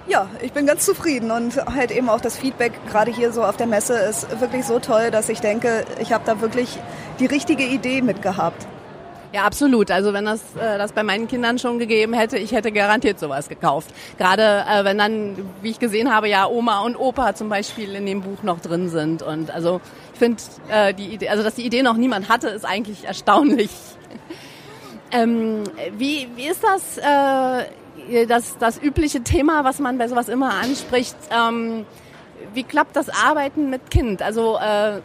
Ja, 0.07 0.27
ich 0.41 0.51
bin 0.51 0.65
ganz 0.65 0.85
zufrieden 0.85 1.29
und 1.31 1.55
halt 1.65 1.91
eben 1.91 2.09
auch 2.09 2.21
das 2.21 2.35
Feedback 2.35 2.73
gerade 2.89 3.11
hier 3.11 3.31
so 3.31 3.43
auf 3.43 3.57
der 3.57 3.67
Messe 3.67 3.97
ist 3.97 4.41
wirklich 4.41 4.65
so 4.65 4.79
toll, 4.79 5.11
dass 5.11 5.29
ich 5.29 5.41
denke, 5.41 5.85
ich 5.99 6.11
habe 6.11 6.23
da 6.25 6.41
wirklich 6.41 6.79
die 7.19 7.27
richtige 7.27 7.63
Idee 7.63 8.01
mitgehabt. 8.01 8.65
Ja, 9.33 9.43
absolut. 9.43 9.91
Also 9.91 10.11
wenn 10.11 10.25
das 10.25 10.41
äh, 10.57 10.77
das 10.77 10.91
bei 10.91 11.03
meinen 11.03 11.27
Kindern 11.27 11.57
schon 11.57 11.79
gegeben 11.79 12.13
hätte, 12.13 12.37
ich 12.37 12.51
hätte 12.51 12.71
garantiert 12.73 13.17
sowas 13.19 13.47
gekauft. 13.47 13.89
Gerade 14.17 14.65
äh, 14.69 14.83
wenn 14.83 14.97
dann, 14.97 15.37
wie 15.61 15.69
ich 15.69 15.79
gesehen 15.79 16.13
habe, 16.13 16.27
ja 16.27 16.47
Oma 16.47 16.81
und 16.81 16.97
Opa 16.97 17.33
zum 17.33 17.47
Beispiel 17.47 17.95
in 17.95 18.05
dem 18.05 18.21
Buch 18.21 18.43
noch 18.43 18.59
drin 18.59 18.89
sind. 18.89 19.21
Und 19.21 19.49
also 19.51 19.79
finde 20.21 20.43
äh, 20.69 20.93
die 20.93 21.07
Idee, 21.07 21.29
also 21.29 21.41
dass 21.41 21.55
die 21.55 21.65
Idee 21.65 21.81
noch 21.81 21.97
niemand 21.97 22.29
hatte, 22.29 22.49
ist 22.49 22.63
eigentlich 22.63 23.05
erstaunlich. 23.05 23.71
ähm, 25.11 25.63
wie 25.97 26.27
wie 26.35 26.47
ist 26.47 26.63
das? 26.63 26.99
Äh, 26.99 28.25
das 28.27 28.55
das 28.59 28.79
übliche 28.79 29.23
Thema, 29.23 29.63
was 29.63 29.79
man 29.79 29.97
bei 29.97 30.07
sowas 30.07 30.29
immer 30.29 30.53
anspricht. 30.53 31.15
Ähm, 31.35 31.85
wie 32.53 32.63
klappt 32.63 32.95
das 32.95 33.09
Arbeiten 33.09 33.71
mit 33.71 33.89
Kind? 33.89 34.21
Also 34.21 34.59
äh, 34.59 34.99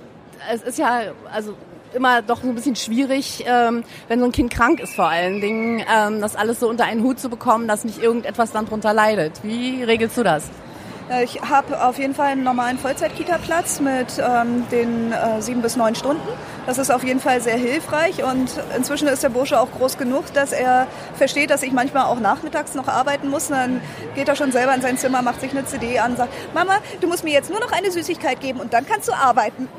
es 0.52 0.62
ist 0.62 0.78
ja 0.78 1.00
also 1.32 1.54
immer 1.94 2.20
doch 2.20 2.42
ein 2.42 2.54
bisschen 2.54 2.76
schwierig, 2.76 3.42
ähm, 3.46 3.84
wenn 4.08 4.20
so 4.20 4.26
ein 4.26 4.32
Kind 4.32 4.52
krank 4.52 4.80
ist 4.80 4.94
vor 4.94 5.08
allen 5.08 5.40
Dingen, 5.40 5.82
ähm, 5.90 6.20
das 6.20 6.36
alles 6.36 6.60
so 6.60 6.68
unter 6.68 6.84
einen 6.84 7.02
Hut 7.02 7.18
zu 7.18 7.30
bekommen, 7.30 7.68
dass 7.68 7.84
nicht 7.84 8.02
irgendetwas 8.02 8.52
dann 8.52 8.66
drunter 8.66 8.92
leidet. 8.92 9.32
Wie 9.42 9.82
regelst 9.82 10.18
du 10.18 10.22
das? 10.22 10.50
Äh, 11.10 11.24
ich 11.24 11.40
habe 11.42 11.82
auf 11.84 11.98
jeden 11.98 12.14
Fall 12.14 12.28
einen 12.28 12.42
normalen 12.42 12.78
Vollzeit-Kita-Platz 12.78 13.80
mit 13.80 14.18
ähm, 14.18 14.68
den 14.70 15.12
äh, 15.12 15.40
sieben 15.40 15.62
bis 15.62 15.76
neun 15.76 15.94
Stunden. 15.94 16.26
Das 16.66 16.78
ist 16.78 16.90
auf 16.90 17.04
jeden 17.04 17.20
Fall 17.20 17.40
sehr 17.40 17.56
hilfreich 17.56 18.24
und 18.24 18.50
inzwischen 18.76 19.06
ist 19.06 19.22
der 19.22 19.28
Bursche 19.28 19.60
auch 19.60 19.70
groß 19.70 19.98
genug, 19.98 20.32
dass 20.34 20.52
er 20.52 20.88
versteht, 21.14 21.50
dass 21.50 21.62
ich 21.62 21.72
manchmal 21.72 22.06
auch 22.06 22.18
nachmittags 22.18 22.74
noch 22.74 22.88
arbeiten 22.88 23.28
muss. 23.28 23.48
dann 23.48 23.80
geht 24.16 24.28
er 24.28 24.34
schon 24.34 24.50
selber 24.50 24.74
in 24.74 24.82
sein 24.82 24.98
Zimmer, 24.98 25.22
macht 25.22 25.40
sich 25.40 25.52
eine 25.52 25.64
CD 25.64 26.00
an, 26.00 26.16
sagt, 26.16 26.32
Mama, 26.54 26.78
du 27.00 27.06
musst 27.06 27.22
mir 27.22 27.32
jetzt 27.32 27.50
nur 27.50 27.60
noch 27.60 27.70
eine 27.70 27.92
Süßigkeit 27.92 28.40
geben 28.40 28.58
und 28.58 28.72
dann 28.72 28.84
kannst 28.84 29.08
du 29.08 29.12
arbeiten. 29.12 29.68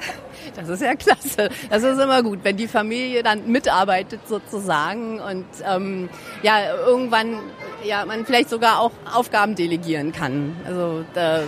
Das 0.55 0.69
ist 0.69 0.81
ja 0.81 0.95
klasse. 0.95 1.49
Das 1.69 1.83
ist 1.83 1.99
immer 1.99 2.23
gut, 2.23 2.39
wenn 2.43 2.55
die 2.57 2.67
Familie 2.67 3.21
dann 3.21 3.51
mitarbeitet 3.51 4.21
sozusagen 4.27 5.19
und 5.19 5.45
ähm, 5.65 6.09
ja 6.41 6.73
irgendwann 6.85 7.39
ja, 7.83 8.05
man 8.05 8.25
vielleicht 8.25 8.49
sogar 8.49 8.79
auch 8.79 8.91
Aufgaben 9.13 9.55
delegieren 9.55 10.11
kann. 10.11 10.55
Also 10.65 11.03
da, 11.13 11.41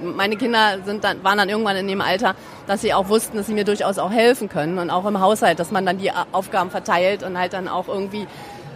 meine 0.00 0.36
Kinder 0.36 0.78
sind 0.84 1.04
dann, 1.04 1.22
waren 1.24 1.38
dann 1.38 1.48
irgendwann 1.48 1.76
in 1.76 1.88
dem 1.88 2.00
Alter, 2.00 2.34
dass 2.66 2.80
sie 2.80 2.94
auch 2.94 3.08
wussten, 3.08 3.36
dass 3.36 3.46
sie 3.46 3.54
mir 3.54 3.64
durchaus 3.64 3.98
auch 3.98 4.10
helfen 4.10 4.48
können 4.48 4.78
und 4.78 4.90
auch 4.90 5.04
im 5.06 5.20
Haushalt, 5.20 5.58
dass 5.58 5.70
man 5.70 5.86
dann 5.86 5.98
die 5.98 6.10
Aufgaben 6.32 6.70
verteilt 6.70 7.22
und 7.22 7.38
halt 7.38 7.52
dann 7.52 7.68
auch 7.68 7.88
irgendwie 7.88 8.26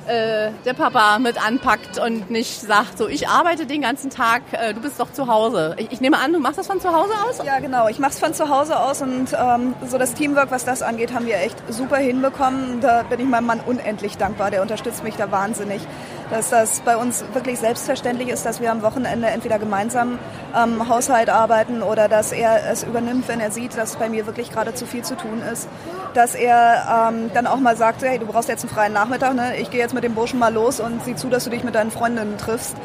äh, 0.07 0.51
der 0.65 0.75
Papa 0.75 1.19
mit 1.19 1.45
anpackt 1.45 1.99
und 1.99 2.31
nicht 2.31 2.61
sagt, 2.61 2.99
so 2.99 3.09
ich 3.09 3.29
arbeite 3.29 3.67
den 3.67 3.83
ganzen 3.83 4.09
Tag, 4.11 4.43
äh, 4.53 4.73
du 4.73 4.81
bist 4.81 5.01
doch 5.01 5.13
zu 5.13 5.27
Hause. 5.27 5.75
Ich, 5.79 5.93
ich, 5.93 6.01
nehme 6.01 6.19
an, 6.19 6.33
du 6.33 6.39
machst 6.39 6.59
das 6.59 6.67
von 6.69 6.81
zu 6.81 6.93
Hause 6.93 7.13
aus? 7.29 7.45
Ja, 7.45 7.59
genau. 7.59 7.89
Ich 7.89 7.99
mache 7.99 8.13
es 8.13 8.19
von 8.19 8.33
zu 8.33 8.49
Hause 8.49 8.79
aus 8.79 9.03
und 9.03 9.29
ähm, 9.37 9.75
so 9.89 9.99
das 9.99 10.15
Teamwork, 10.15 10.51
was 10.51 10.65
das 10.65 10.83
angeht, 10.83 11.13
haben 11.13 11.27
wir 11.27 11.39
echt 11.39 11.57
super 11.69 11.97
hinbekommen. 11.97 12.81
Da 12.81 13.03
bin 13.03 13.21
ich 13.21 13.27
meinem 13.27 13.47
Mann 13.47 13.61
unendlich 13.67 14.17
dankbar. 14.17 14.51
Der 14.51 14.63
unterstützt 14.63 15.03
mich 15.03 15.17
da 15.17 15.31
wahnsinnig 15.33 15.83
dass 16.31 16.51
das 16.51 16.81
bei 16.81 16.97
uns 16.97 17.25
wirklich 17.33 17.59
selbstverständlich 17.59 18.29
ist, 18.29 18.45
dass 18.45 18.61
wir 18.61 18.71
am 18.73 18.83
Wochenende 18.83 19.29
entweder 19.29 19.59
gemeinsam 19.59 20.19
am 20.53 20.81
ähm, 20.81 20.89
Haushalt 20.89 21.31
arbeiten 21.31 21.83
oder 21.83 22.09
dass 22.09 22.33
er 22.33 22.71
es 22.71 22.83
übernimmt, 22.83 23.29
wenn 23.29 23.41
er 23.41 23.51
sieht, 23.51 23.77
dass 23.77 23.97
bei 23.97 24.09
mir 24.09 24.27
wirklich 24.27 24.51
gerade 24.51 24.75
zu 24.75 24.87
viel 24.87 25.03
zu 25.03 25.17
tun 25.17 25.43
ist. 25.53 25.69
Dass 26.15 26.35
er 26.35 27.11
ähm, 27.11 27.31
dann 27.35 27.47
auch 27.47 27.59
mal 27.59 27.77
sagt, 27.77 28.03
hey, 28.03 28.19
du 28.19 28.27
brauchst 28.27 28.49
jetzt 28.49 28.65
einen 28.65 28.73
freien 28.73 28.93
Nachmittag, 28.93 29.35
ne? 29.35 29.57
ich 29.57 29.71
gehe 29.71 29.81
jetzt 29.81 29.95
mit 29.95 30.05
dem 30.05 30.15
Burschen 30.15 30.39
mal 30.39 30.53
los 30.53 30.81
und 30.81 31.05
sieh 31.05 31.15
zu, 31.15 31.29
dass 31.29 31.45
du 31.45 31.51
dich 31.51 31.63
mit 31.63 31.75
deinen 31.75 31.91
Freundinnen 31.91 32.39
triffst. 32.39 32.77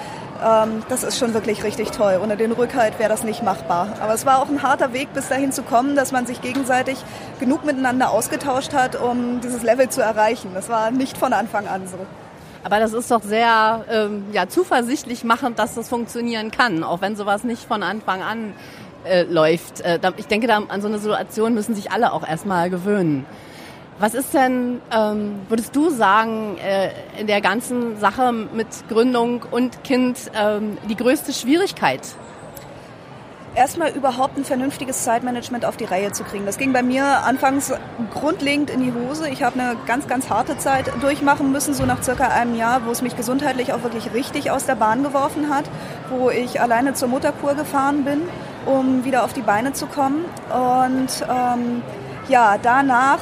Ähm, 0.43 0.83
das 0.89 1.03
ist 1.03 1.17
schon 1.17 1.33
wirklich 1.33 1.63
richtig 1.63 1.91
toll. 1.91 2.19
Ohne 2.21 2.38
den 2.38 2.51
Rückhalt 2.51 3.00
wäre 3.00 3.10
das 3.10 3.24
nicht 3.24 3.43
machbar. 3.43 3.89
Aber 4.01 4.13
es 4.13 4.25
war 4.25 4.41
auch 4.41 4.50
ein 4.50 4.63
harter 4.63 4.93
Weg, 4.93 5.13
bis 5.13 5.29
dahin 5.29 5.51
zu 5.51 5.63
kommen, 5.63 5.95
dass 5.95 6.12
man 6.12 6.25
sich 6.25 6.41
gegenseitig 6.41 6.98
genug 7.39 7.63
miteinander 7.63 8.12
ausgetauscht 8.12 8.74
hat, 8.74 8.95
um 8.95 9.41
dieses 9.41 9.63
Level 9.63 9.89
zu 9.89 10.01
erreichen. 10.01 10.51
Das 10.53 10.69
war 10.69 10.91
nicht 10.91 11.17
von 11.17 11.33
Anfang 11.33 11.67
an 11.67 11.88
so. 11.88 11.98
Aber 12.63 12.79
das 12.79 12.93
ist 12.93 13.09
doch 13.09 13.23
sehr 13.23 13.85
ähm, 13.89 14.25
ja, 14.33 14.47
zuversichtlich 14.47 15.23
machend, 15.23 15.57
dass 15.57 15.75
das 15.75 15.89
funktionieren 15.89 16.51
kann, 16.51 16.83
auch 16.83 17.01
wenn 17.01 17.15
sowas 17.15 17.43
nicht 17.43 17.63
von 17.63 17.81
Anfang 17.81 18.21
an 18.21 18.53
äh, 19.03 19.23
läuft. 19.23 19.81
Äh, 19.81 19.99
ich 20.17 20.27
denke, 20.27 20.47
da, 20.47 20.61
an 20.67 20.81
so 20.81 20.87
eine 20.87 20.99
Situation 20.99 21.53
müssen 21.53 21.73
sich 21.73 21.91
alle 21.91 22.13
auch 22.13 22.27
erstmal 22.27 22.69
gewöhnen. 22.69 23.25
Was 23.99 24.13
ist 24.13 24.33
denn, 24.33 24.81
ähm, 24.91 25.41
würdest 25.49 25.75
du 25.75 25.89
sagen, 25.89 26.57
äh, 26.57 26.89
in 27.19 27.27
der 27.27 27.41
ganzen 27.41 27.99
Sache 27.99 28.31
mit 28.31 28.67
Gründung 28.89 29.43
und 29.51 29.83
Kind 29.83 30.17
ähm, 30.35 30.77
die 30.89 30.95
größte 30.95 31.33
Schwierigkeit? 31.33 32.01
Erstmal 33.55 33.91
überhaupt 33.91 34.38
ein 34.38 34.46
vernünftiges 34.46 35.03
Zeitmanagement 35.03 35.65
auf 35.65 35.77
die 35.77 35.86
Reihe 35.86 36.12
zu 36.12 36.24
kriegen. 36.24 36.46
Das 36.46 36.58
ging 36.58 36.74
bei 36.74 36.84
mir 36.84 37.05
anfangs 37.24 37.74
grundlegend 38.13 38.70
in 38.70 38.81
die 38.81 38.93
Hose. 38.93 39.29
Ich 39.29 39.43
habe 39.43 39.60
eine 39.60 39.75
ganz, 39.86 40.08
ganz 40.08 40.29
harte 40.29 40.58
Zeit 40.58 40.91
durchmachen 41.01 41.51
müssen, 41.51 41.74
so 41.74 41.86
nach 41.86 42.01
circa 42.03 42.27
einem 42.27 42.55
Jahr, 42.55 42.86
wo 42.86 42.91
es 42.91 43.01
mich 43.01 43.15
gesundheitlich 43.15 43.74
auch 43.74 43.84
wirklich 43.84 44.13
richtig 44.13 44.51
aus 44.51 44.65
der 44.65 44.75
Bahn 44.75 45.03
geworfen 45.03 45.50
hat, 45.53 45.65
wo 46.10 46.29
ich 46.29 46.62
alleine 46.62 46.93
zur 46.93 47.10
Mutterkur 47.10 47.55
gefahren 47.55 48.03
bin, 48.03 48.22
um 48.65 49.03
wieder 49.03 49.24
auf 49.24 49.34
die 49.34 49.41
Beine 49.41 49.74
zu 49.74 49.88
kommen. 49.88 50.25
Und 50.50 51.25
ähm, 51.29 51.81
ja, 52.29 52.58
danach 52.62 53.20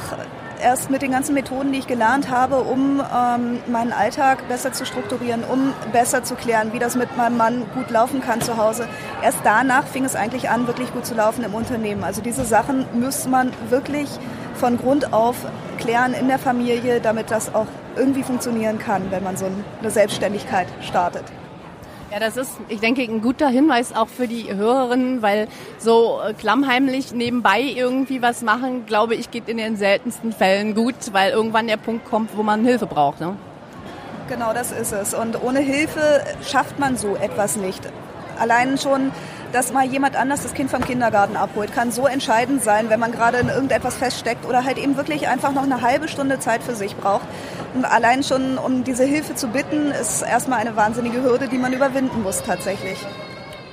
erst 0.60 0.90
mit 0.90 1.02
den 1.02 1.12
ganzen 1.12 1.34
Methoden, 1.34 1.72
die 1.72 1.78
ich 1.78 1.86
gelernt 1.86 2.30
habe, 2.30 2.56
um 2.56 3.00
ähm, 3.00 3.58
meinen 3.66 3.92
Alltag 3.92 4.46
besser 4.48 4.72
zu 4.72 4.84
strukturieren, 4.84 5.42
um 5.44 5.72
besser 5.92 6.22
zu 6.22 6.34
klären, 6.34 6.72
wie 6.72 6.78
das 6.78 6.96
mit 6.96 7.16
meinem 7.16 7.36
Mann 7.36 7.64
gut 7.74 7.90
laufen 7.90 8.20
kann 8.20 8.40
zu 8.40 8.56
Hause. 8.56 8.88
Erst 9.22 9.38
danach 9.44 9.86
fing 9.86 10.04
es 10.04 10.14
eigentlich 10.14 10.50
an, 10.50 10.66
wirklich 10.66 10.92
gut 10.92 11.06
zu 11.06 11.14
laufen 11.14 11.44
im 11.44 11.54
Unternehmen. 11.54 12.04
Also 12.04 12.22
diese 12.22 12.44
Sachen 12.44 12.86
müsste 12.92 13.28
man 13.28 13.52
wirklich 13.68 14.08
von 14.54 14.78
Grund 14.78 15.12
auf 15.12 15.36
klären 15.78 16.12
in 16.12 16.28
der 16.28 16.38
Familie, 16.38 17.00
damit 17.00 17.30
das 17.30 17.54
auch 17.54 17.66
irgendwie 17.96 18.22
funktionieren 18.22 18.78
kann, 18.78 19.10
wenn 19.10 19.24
man 19.24 19.36
so 19.36 19.46
eine 19.80 19.90
Selbstständigkeit 19.90 20.68
startet. 20.80 21.24
Ja, 22.12 22.18
das 22.18 22.36
ist, 22.36 22.50
ich 22.68 22.80
denke, 22.80 23.02
ein 23.02 23.22
guter 23.22 23.48
Hinweis 23.48 23.94
auch 23.94 24.08
für 24.08 24.26
die 24.26 24.52
Hörerinnen, 24.52 25.22
weil 25.22 25.46
so 25.78 26.20
äh, 26.26 26.34
klammheimlich 26.34 27.12
nebenbei 27.12 27.60
irgendwie 27.60 28.20
was 28.20 28.42
machen, 28.42 28.84
glaube 28.84 29.14
ich, 29.14 29.30
geht 29.30 29.48
in 29.48 29.58
den 29.58 29.76
seltensten 29.76 30.32
Fällen 30.32 30.74
gut, 30.74 30.96
weil 31.12 31.30
irgendwann 31.30 31.68
der 31.68 31.76
Punkt 31.76 32.04
kommt, 32.04 32.36
wo 32.36 32.42
man 32.42 32.64
Hilfe 32.64 32.86
braucht. 32.86 33.20
Ne? 33.20 33.36
Genau, 34.28 34.52
das 34.52 34.72
ist 34.72 34.92
es. 34.92 35.14
Und 35.14 35.40
ohne 35.40 35.60
Hilfe 35.60 36.24
schafft 36.44 36.80
man 36.80 36.96
so 36.96 37.14
etwas 37.14 37.56
nicht. 37.56 37.80
Allein 38.38 38.76
schon 38.76 39.12
dass 39.52 39.72
mal 39.72 39.84
jemand 39.84 40.16
anders 40.16 40.42
das 40.42 40.54
Kind 40.54 40.70
vom 40.70 40.84
Kindergarten 40.84 41.36
abholt, 41.36 41.72
kann 41.72 41.90
so 41.92 42.06
entscheidend 42.06 42.62
sein, 42.62 42.90
wenn 42.90 43.00
man 43.00 43.12
gerade 43.12 43.38
in 43.38 43.48
irgendetwas 43.48 43.96
feststeckt 43.96 44.46
oder 44.46 44.64
halt 44.64 44.78
eben 44.78 44.96
wirklich 44.96 45.28
einfach 45.28 45.52
noch 45.52 45.62
eine 45.62 45.82
halbe 45.82 46.08
Stunde 46.08 46.38
Zeit 46.38 46.62
für 46.62 46.74
sich 46.74 46.96
braucht. 46.96 47.26
Allein 47.82 48.22
schon, 48.22 48.58
um 48.58 48.84
diese 48.84 49.04
Hilfe 49.04 49.34
zu 49.34 49.48
bitten, 49.48 49.90
ist 49.90 50.22
erstmal 50.22 50.58
eine 50.60 50.76
wahnsinnige 50.76 51.22
Hürde, 51.22 51.48
die 51.48 51.58
man 51.58 51.72
überwinden 51.72 52.22
muss 52.22 52.42
tatsächlich. 52.42 52.98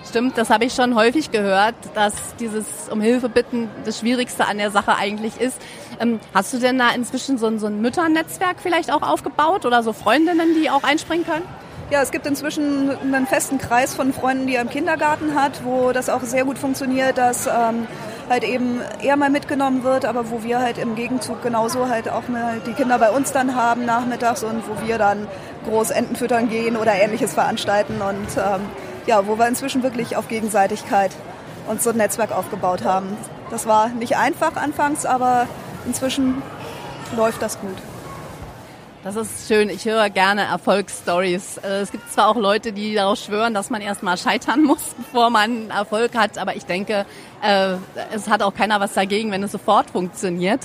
Stimmt, 0.07 0.37
das 0.37 0.49
habe 0.49 0.63
ich 0.63 0.73
schon 0.73 0.95
häufig 0.95 1.31
gehört, 1.31 1.75
dass 1.93 2.13
dieses 2.39 2.65
um 2.89 3.01
Hilfe 3.01 3.27
bitten 3.27 3.69
das 3.83 3.99
Schwierigste 3.99 4.45
an 4.47 4.57
der 4.57 4.71
Sache 4.71 4.95
eigentlich 4.95 5.39
ist. 5.41 5.61
Ähm, 5.99 6.19
hast 6.33 6.53
du 6.53 6.59
denn 6.59 6.77
da 6.77 6.91
inzwischen 6.91 7.37
so 7.37 7.47
ein, 7.47 7.59
so 7.59 7.67
ein 7.67 7.81
Mütternetzwerk 7.81 8.57
vielleicht 8.61 8.91
auch 8.91 9.01
aufgebaut 9.01 9.65
oder 9.65 9.83
so 9.83 9.91
Freundinnen, 9.91 10.55
die 10.55 10.69
auch 10.69 10.83
einspringen 10.83 11.25
können? 11.25 11.43
Ja, 11.89 12.01
es 12.01 12.11
gibt 12.11 12.25
inzwischen 12.25 12.89
einen 13.01 13.27
festen 13.27 13.57
Kreis 13.57 13.95
von 13.95 14.13
Freunden, 14.13 14.47
die 14.47 14.55
er 14.55 14.61
im 14.61 14.69
Kindergarten 14.69 15.35
hat, 15.35 15.63
wo 15.63 15.91
das 15.91 16.09
auch 16.09 16.21
sehr 16.21 16.45
gut 16.45 16.57
funktioniert, 16.57 17.17
dass 17.17 17.47
ähm, 17.47 17.87
halt 18.29 18.43
eben 18.43 18.81
er 19.01 19.15
mal 19.15 19.29
mitgenommen 19.29 19.83
wird, 19.83 20.05
aber 20.05 20.29
wo 20.29 20.43
wir 20.43 20.59
halt 20.59 20.77
im 20.77 20.95
Gegenzug 20.95 21.41
genauso 21.41 21.87
halt 21.89 22.09
auch 22.09 22.27
mal 22.27 22.59
die 22.65 22.73
Kinder 22.73 22.99
bei 22.99 23.09
uns 23.09 23.31
dann 23.31 23.55
haben 23.55 23.85
nachmittags 23.85 24.43
und 24.43 24.63
wo 24.67 24.85
wir 24.85 24.97
dann 24.97 25.27
groß 25.65 25.91
Enten 25.91 26.15
füttern 26.15 26.49
gehen 26.49 26.77
oder 26.77 26.93
ähnliches 26.93 27.33
veranstalten 27.33 28.01
und 28.01 28.27
ähm, 28.37 28.61
ja, 29.05 29.25
wo 29.27 29.37
wir 29.37 29.47
inzwischen 29.47 29.83
wirklich 29.83 30.17
auf 30.17 30.27
Gegenseitigkeit 30.27 31.11
uns 31.67 31.83
so 31.83 31.91
ein 31.91 31.97
Netzwerk 31.97 32.31
aufgebaut 32.31 32.83
haben. 32.83 33.17
Das 33.49 33.65
war 33.65 33.89
nicht 33.89 34.17
einfach 34.17 34.55
anfangs, 34.55 35.05
aber 35.05 35.47
inzwischen 35.85 36.41
läuft 37.15 37.41
das 37.41 37.59
gut. 37.59 37.77
Das 39.07 39.15
ist 39.15 39.47
schön. 39.47 39.69
Ich 39.69 39.85
höre 39.85 40.09
gerne 40.09 40.41
Erfolgsstories. 40.41 41.59
Äh, 41.59 41.79
es 41.79 41.93
gibt 41.93 42.11
zwar 42.11 42.27
auch 42.27 42.35
Leute, 42.35 42.73
die 42.73 42.93
darauf 42.93 43.17
schwören, 43.17 43.53
dass 43.53 43.69
man 43.69 43.79
erstmal 43.79 44.17
scheitern 44.17 44.63
muss, 44.65 44.83
bevor 44.97 45.29
man 45.29 45.69
Erfolg 45.69 46.13
hat, 46.13 46.37
aber 46.37 46.57
ich 46.57 46.65
denke, 46.65 47.05
äh, 47.41 47.75
es 48.13 48.27
hat 48.27 48.41
auch 48.41 48.53
keiner 48.53 48.81
was 48.81 48.95
dagegen, 48.95 49.31
wenn 49.31 49.41
es 49.43 49.53
sofort 49.53 49.91
funktioniert. 49.91 50.59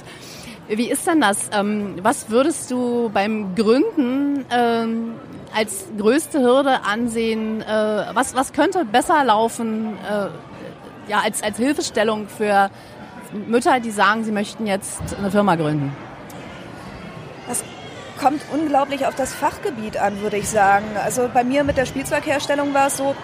Wie 0.66 0.90
ist 0.90 1.06
denn 1.06 1.20
das? 1.20 1.50
Ähm, 1.52 1.94
was 2.02 2.30
würdest 2.30 2.72
du 2.72 3.10
beim 3.14 3.54
Gründen 3.54 4.44
ähm, 4.50 5.14
als 5.54 5.84
größte 5.96 6.40
Hürde 6.40 6.82
ansehen? 6.82 7.62
Äh, 7.62 8.06
was, 8.12 8.34
was 8.34 8.52
könnte 8.52 8.84
besser 8.84 9.22
laufen 9.22 9.96
ja, 11.06 11.20
als, 11.20 11.44
als 11.44 11.58
Hilfestellung 11.58 12.26
für 12.26 12.70
Mütter, 13.46 13.78
die 13.78 13.92
sagen, 13.92 14.24
sie 14.24 14.32
möchten 14.32 14.66
jetzt 14.66 15.00
eine 15.16 15.30
Firma 15.30 15.54
gründen? 15.54 15.94
Das 17.46 17.62
kommt 18.22 18.42
unglaublich 18.52 19.06
auf 19.06 19.16
das 19.16 19.34
Fachgebiet 19.34 19.96
an, 19.96 20.20
würde 20.20 20.36
ich 20.36 20.48
sagen. 20.48 20.86
Also 21.02 21.28
bei 21.32 21.42
mir 21.42 21.64
mit 21.64 21.76
der 21.76 21.86
Spielzeugherstellung 21.86 22.72
war 22.72 22.86
es 22.86 22.96
so, 22.96 23.16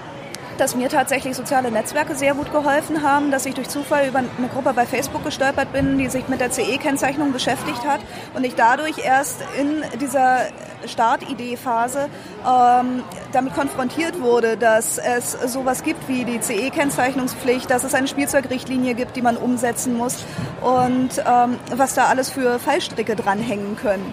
dass 0.59 0.75
mir 0.75 0.89
tatsächlich 0.89 1.37
soziale 1.37 1.71
Netzwerke 1.71 2.17
sehr 2.17 2.35
gut 2.35 2.51
geholfen 2.51 3.05
haben, 3.05 3.31
dass 3.31 3.47
ich 3.47 3.55
durch 3.55 3.69
Zufall 3.69 4.09
über 4.09 4.19
eine 4.19 4.49
Gruppe 4.53 4.73
bei 4.75 4.87
Facebook 4.87 5.25
gestolpert 5.25 5.73
bin, 5.73 5.99
die 5.99 6.09
sich 6.09 6.27
mit 6.27 6.41
der 6.41 6.51
CE-Kennzeichnung 6.51 7.33
beschäftigt 7.33 7.87
hat 7.87 8.01
und 8.35 8.43
ich 8.43 8.57
dadurch 8.57 8.99
erst 8.99 9.41
in 9.57 9.85
dieser 10.01 10.41
Startidee-Phase 10.85 12.09
ähm, 12.45 13.05
damit 13.31 13.55
konfrontiert 13.55 14.21
wurde, 14.21 14.57
dass 14.57 14.99
es 14.99 15.33
sowas 15.33 15.85
gibt 15.85 16.09
wie 16.09 16.25
die 16.25 16.41
CE-Kennzeichnungspflicht, 16.41 17.71
dass 17.71 17.85
es 17.85 17.95
eine 17.95 18.09
Spielzeugrichtlinie 18.09 18.95
gibt, 18.95 19.15
die 19.15 19.23
man 19.23 19.37
umsetzen 19.37 19.97
muss 19.97 20.25
und 20.61 21.23
ähm, 21.25 21.57
was 21.71 21.95
da 21.95 22.07
alles 22.07 22.31
für 22.31 22.59
Fallstricke 22.59 23.15
dranhängen 23.15 23.77
können. 23.77 24.13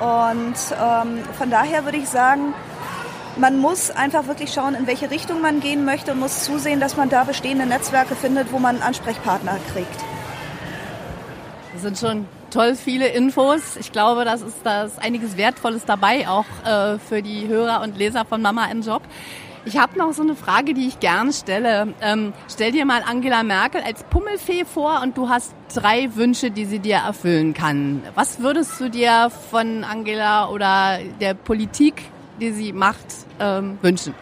Und 0.00 0.54
ähm, 0.80 1.18
von 1.38 1.50
daher 1.50 1.84
würde 1.84 1.98
ich 1.98 2.08
sagen, 2.08 2.54
man 3.36 3.58
muss 3.58 3.90
einfach 3.90 4.26
wirklich 4.26 4.52
schauen, 4.52 4.74
in 4.74 4.86
welche 4.86 5.10
Richtung 5.10 5.40
man 5.40 5.60
gehen 5.60 5.84
möchte 5.84 6.12
und 6.12 6.20
muss 6.20 6.44
zusehen, 6.44 6.80
dass 6.80 6.96
man 6.96 7.08
da 7.08 7.24
bestehende 7.24 7.66
Netzwerke 7.66 8.14
findet, 8.14 8.52
wo 8.52 8.58
man 8.58 8.80
Ansprechpartner 8.80 9.58
kriegt. 9.72 10.04
Das 11.72 11.82
sind 11.82 11.98
schon 11.98 12.26
toll 12.50 12.76
viele 12.76 13.08
Infos. 13.08 13.76
Ich 13.76 13.90
glaube, 13.90 14.24
das 14.24 14.42
ist 14.42 14.58
da 14.62 14.88
einiges 15.00 15.36
Wertvolles 15.36 15.84
dabei, 15.84 16.28
auch 16.28 16.46
äh, 16.64 16.98
für 16.98 17.20
die 17.20 17.48
Hörer 17.48 17.82
und 17.82 17.98
Leser 17.98 18.24
von 18.24 18.40
Mama 18.40 18.66
im 18.66 18.82
Job. 18.82 19.02
Ich 19.66 19.78
habe 19.78 19.98
noch 19.98 20.12
so 20.12 20.22
eine 20.22 20.36
Frage, 20.36 20.74
die 20.74 20.86
ich 20.86 21.00
gerne 21.00 21.32
stelle. 21.32 21.94
Ähm, 22.02 22.34
stell 22.52 22.72
dir 22.72 22.84
mal 22.84 23.02
Angela 23.02 23.42
Merkel 23.42 23.80
als 23.80 24.04
Pummelfee 24.04 24.66
vor 24.66 25.00
und 25.02 25.16
du 25.16 25.30
hast 25.30 25.54
drei 25.72 26.14
Wünsche, 26.16 26.50
die 26.50 26.66
sie 26.66 26.80
dir 26.80 26.96
erfüllen 26.96 27.54
kann. 27.54 28.02
Was 28.14 28.40
würdest 28.40 28.78
du 28.78 28.90
dir 28.90 29.30
von 29.50 29.82
Angela 29.84 30.50
oder 30.50 30.98
der 31.18 31.32
Politik, 31.32 32.02
die 32.40 32.52
sie 32.52 32.74
macht, 32.74 33.06
ähm, 33.40 33.78
wünschen? 33.80 34.14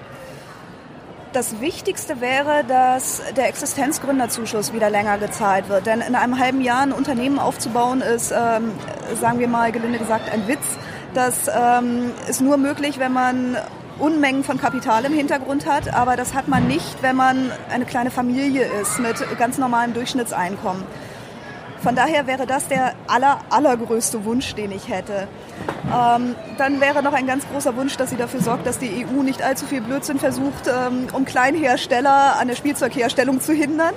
Das 1.32 1.61
Wichtigste 1.61 2.20
wäre, 2.20 2.62
dass 2.68 3.22
der 3.37 3.49
Existenzgründerzuschuss 3.49 4.72
wieder 4.72 4.90
länger 4.90 5.18
gezahlt 5.18 5.68
wird. 5.68 5.87
Denn 5.87 6.02
in 6.02 6.14
einem 6.14 6.38
halben 6.38 6.61
Jahr 6.61 6.82
ein 6.82 6.92
Unternehmen 6.92 7.40
aufzubauen, 7.40 8.00
ist, 8.00 8.30
ähm, 8.30 8.70
sagen 9.20 9.40
wir 9.40 9.49
mal 9.49 9.72
gelinde 9.72 9.99
gesagt, 9.99 10.30
ein 10.30 10.46
Witz. 10.46 10.78
Das 11.14 11.49
ähm, 11.49 12.12
ist 12.28 12.42
nur 12.42 12.58
möglich, 12.58 12.99
wenn 12.99 13.12
man 13.12 13.56
Unmengen 13.99 14.44
von 14.44 14.58
Kapital 14.58 15.04
im 15.04 15.12
Hintergrund 15.12 15.66
hat, 15.66 15.92
aber 15.92 16.16
das 16.16 16.34
hat 16.34 16.49
man 16.49 16.66
nicht, 16.66 17.02
wenn 17.02 17.16
man 17.16 17.50
eine 17.70 17.84
kleine 17.84 18.11
Familie 18.11 18.64
ist 18.80 18.99
mit 18.99 19.16
ganz 19.38 19.58
normalem 19.58 19.94
Durchschnittseinkommen. 19.94 20.82
Von 21.82 21.96
daher 21.96 22.28
wäre 22.28 22.46
das 22.46 22.68
der 22.68 22.94
aller, 23.08 23.40
allergrößte 23.50 24.25
Wunsch, 24.25 24.54
den 24.54 24.70
ich 24.70 24.88
hätte. 24.88 25.26
Ähm, 25.92 26.37
dann 26.56 26.80
wäre 26.80 27.02
noch 27.02 27.12
ein 27.12 27.26
ganz 27.26 27.44
großer 27.49 27.75
Wunsch, 27.75 27.96
dass 27.96 28.11
sie 28.11 28.16
dafür 28.16 28.40
sorgt, 28.40 28.68
dass 28.68 28.78
die 28.78 29.04
EU 29.04 29.22
nicht 29.25 29.42
allzu 29.42 29.66
viel 29.66 29.80
Blödsinn 29.80 30.20
versucht, 30.20 30.68
ähm, 30.68 31.08
um 31.12 31.25
Kleinhersteller 31.25 32.38
an 32.38 32.46
der 32.46 32.54
Spielzeugherstellung 32.54 33.40
zu 33.40 33.52
hindern. 33.52 33.94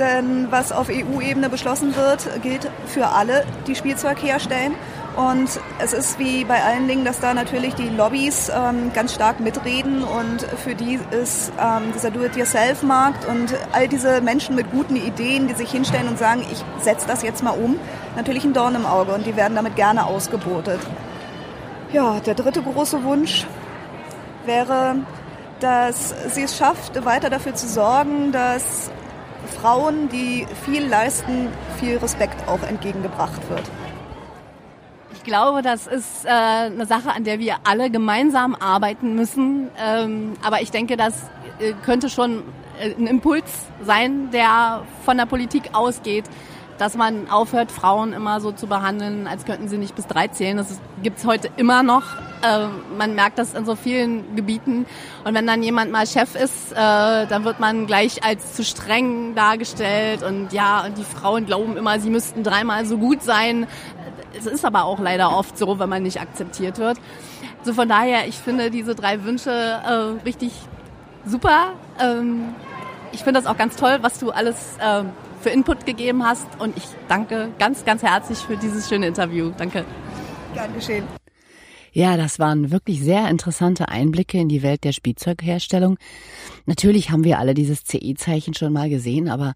Denn 0.00 0.48
was 0.50 0.72
auf 0.72 0.88
EU-Ebene 0.88 1.48
beschlossen 1.48 1.94
wird, 1.94 2.28
gilt 2.42 2.68
für 2.86 3.06
alle, 3.06 3.44
die 3.68 3.76
Spielzeug 3.76 4.20
herstellen. 4.20 4.74
Und 5.18 5.60
es 5.80 5.92
ist 5.92 6.20
wie 6.20 6.44
bei 6.44 6.62
allen 6.62 6.86
Dingen, 6.86 7.04
dass 7.04 7.18
da 7.18 7.34
natürlich 7.34 7.74
die 7.74 7.88
Lobbys 7.88 8.52
ähm, 8.54 8.92
ganz 8.94 9.12
stark 9.12 9.40
mitreden. 9.40 10.04
Und 10.04 10.42
für 10.62 10.76
die 10.76 11.00
ist 11.10 11.50
ähm, 11.60 11.92
dieser 11.92 12.12
Do-it-yourself-Markt 12.12 13.26
und 13.26 13.52
all 13.72 13.88
diese 13.88 14.20
Menschen 14.20 14.54
mit 14.54 14.70
guten 14.70 14.94
Ideen, 14.94 15.48
die 15.48 15.54
sich 15.54 15.72
hinstellen 15.72 16.06
und 16.06 16.20
sagen, 16.20 16.46
ich 16.52 16.64
setze 16.80 17.08
das 17.08 17.22
jetzt 17.24 17.42
mal 17.42 17.50
um, 17.50 17.80
natürlich 18.14 18.44
ein 18.44 18.52
Dorn 18.52 18.76
im 18.76 18.86
Auge. 18.86 19.12
Und 19.12 19.26
die 19.26 19.34
werden 19.34 19.56
damit 19.56 19.74
gerne 19.74 20.06
ausgebotet. 20.06 20.78
Ja, 21.92 22.20
der 22.20 22.34
dritte 22.34 22.62
große 22.62 23.02
Wunsch 23.02 23.44
wäre, 24.46 24.98
dass 25.58 26.14
sie 26.32 26.44
es 26.44 26.56
schafft, 26.56 27.04
weiter 27.04 27.28
dafür 27.28 27.56
zu 27.56 27.66
sorgen, 27.66 28.30
dass 28.30 28.88
Frauen, 29.60 30.08
die 30.10 30.46
viel 30.64 30.86
leisten, 30.86 31.48
viel 31.80 31.96
Respekt 31.96 32.46
auch 32.46 32.62
entgegengebracht 32.62 33.40
wird 33.50 33.64
glaube, 35.24 35.62
das 35.62 35.86
ist 35.86 36.24
äh, 36.24 36.28
eine 36.28 36.86
Sache, 36.86 37.10
an 37.10 37.24
der 37.24 37.38
wir 37.38 37.56
alle 37.64 37.90
gemeinsam 37.90 38.54
arbeiten 38.54 39.14
müssen. 39.14 39.68
Ähm, 39.78 40.34
aber 40.42 40.62
ich 40.62 40.70
denke, 40.70 40.96
das 40.96 41.14
äh, 41.58 41.72
könnte 41.84 42.10
schon 42.10 42.42
äh, 42.80 42.94
ein 42.94 43.06
Impuls 43.06 43.66
sein, 43.82 44.30
der 44.30 44.82
von 45.04 45.16
der 45.16 45.26
Politik 45.26 45.70
ausgeht, 45.72 46.24
dass 46.78 46.96
man 46.96 47.28
aufhört, 47.28 47.72
Frauen 47.72 48.12
immer 48.12 48.40
so 48.40 48.52
zu 48.52 48.66
behandeln, 48.66 49.26
als 49.26 49.44
könnten 49.44 49.68
sie 49.68 49.78
nicht 49.78 49.96
bis 49.96 50.06
drei 50.06 50.28
zählen. 50.28 50.56
Das 50.56 50.80
gibt 51.02 51.18
es 51.18 51.24
heute 51.24 51.50
immer 51.56 51.82
noch. 51.82 52.04
Äh, 52.42 52.68
man 52.96 53.14
merkt 53.14 53.38
das 53.38 53.54
in 53.54 53.64
so 53.64 53.74
vielen 53.74 54.36
Gebieten. 54.36 54.86
Und 55.24 55.34
wenn 55.34 55.46
dann 55.46 55.62
jemand 55.62 55.90
mal 55.90 56.06
Chef 56.06 56.34
ist, 56.36 56.72
äh, 56.72 56.76
dann 56.76 57.44
wird 57.44 57.58
man 57.58 57.86
gleich 57.86 58.24
als 58.24 58.54
zu 58.54 58.64
streng 58.64 59.34
dargestellt. 59.34 60.22
Und 60.22 60.52
ja, 60.52 60.84
und 60.86 60.96
die 60.96 61.04
Frauen 61.04 61.46
glauben 61.46 61.76
immer, 61.76 61.98
sie 61.98 62.10
müssten 62.10 62.44
dreimal 62.44 62.86
so 62.86 62.96
gut 62.96 63.22
sein. 63.22 63.66
Es 64.38 64.46
ist 64.46 64.64
aber 64.64 64.84
auch 64.84 65.00
leider 65.00 65.36
oft 65.36 65.58
so, 65.58 65.78
wenn 65.78 65.88
man 65.88 66.02
nicht 66.02 66.20
akzeptiert 66.20 66.78
wird. 66.78 66.98
So 67.62 67.74
von 67.74 67.88
daher, 67.88 68.28
ich 68.28 68.36
finde 68.36 68.70
diese 68.70 68.94
drei 68.94 69.24
Wünsche 69.24 69.50
äh, 69.50 70.24
richtig 70.24 70.52
super. 71.24 71.74
Ähm, 72.00 72.54
ich 73.12 73.24
finde 73.24 73.40
das 73.40 73.50
auch 73.50 73.56
ganz 73.56 73.76
toll, 73.76 73.98
was 74.02 74.18
du 74.18 74.30
alles 74.30 74.76
äh, 74.78 75.04
für 75.40 75.50
Input 75.50 75.86
gegeben 75.86 76.24
hast 76.24 76.46
und 76.58 76.76
ich 76.76 76.84
danke 77.08 77.48
ganz, 77.58 77.84
ganz 77.84 78.02
herzlich 78.02 78.38
für 78.38 78.56
dieses 78.56 78.88
schöne 78.88 79.06
Interview. 79.06 79.52
Danke. 79.56 79.84
Gern 80.54 80.74
geschehen. 80.74 81.04
Ja, 81.98 82.16
das 82.16 82.38
waren 82.38 82.70
wirklich 82.70 83.00
sehr 83.00 83.28
interessante 83.28 83.88
Einblicke 83.88 84.38
in 84.38 84.48
die 84.48 84.62
Welt 84.62 84.84
der 84.84 84.92
Spielzeugherstellung. 84.92 85.98
Natürlich 86.64 87.10
haben 87.10 87.24
wir 87.24 87.40
alle 87.40 87.54
dieses 87.54 87.82
CE-Zeichen 87.82 88.54
schon 88.54 88.72
mal 88.72 88.88
gesehen, 88.88 89.28
aber 89.28 89.54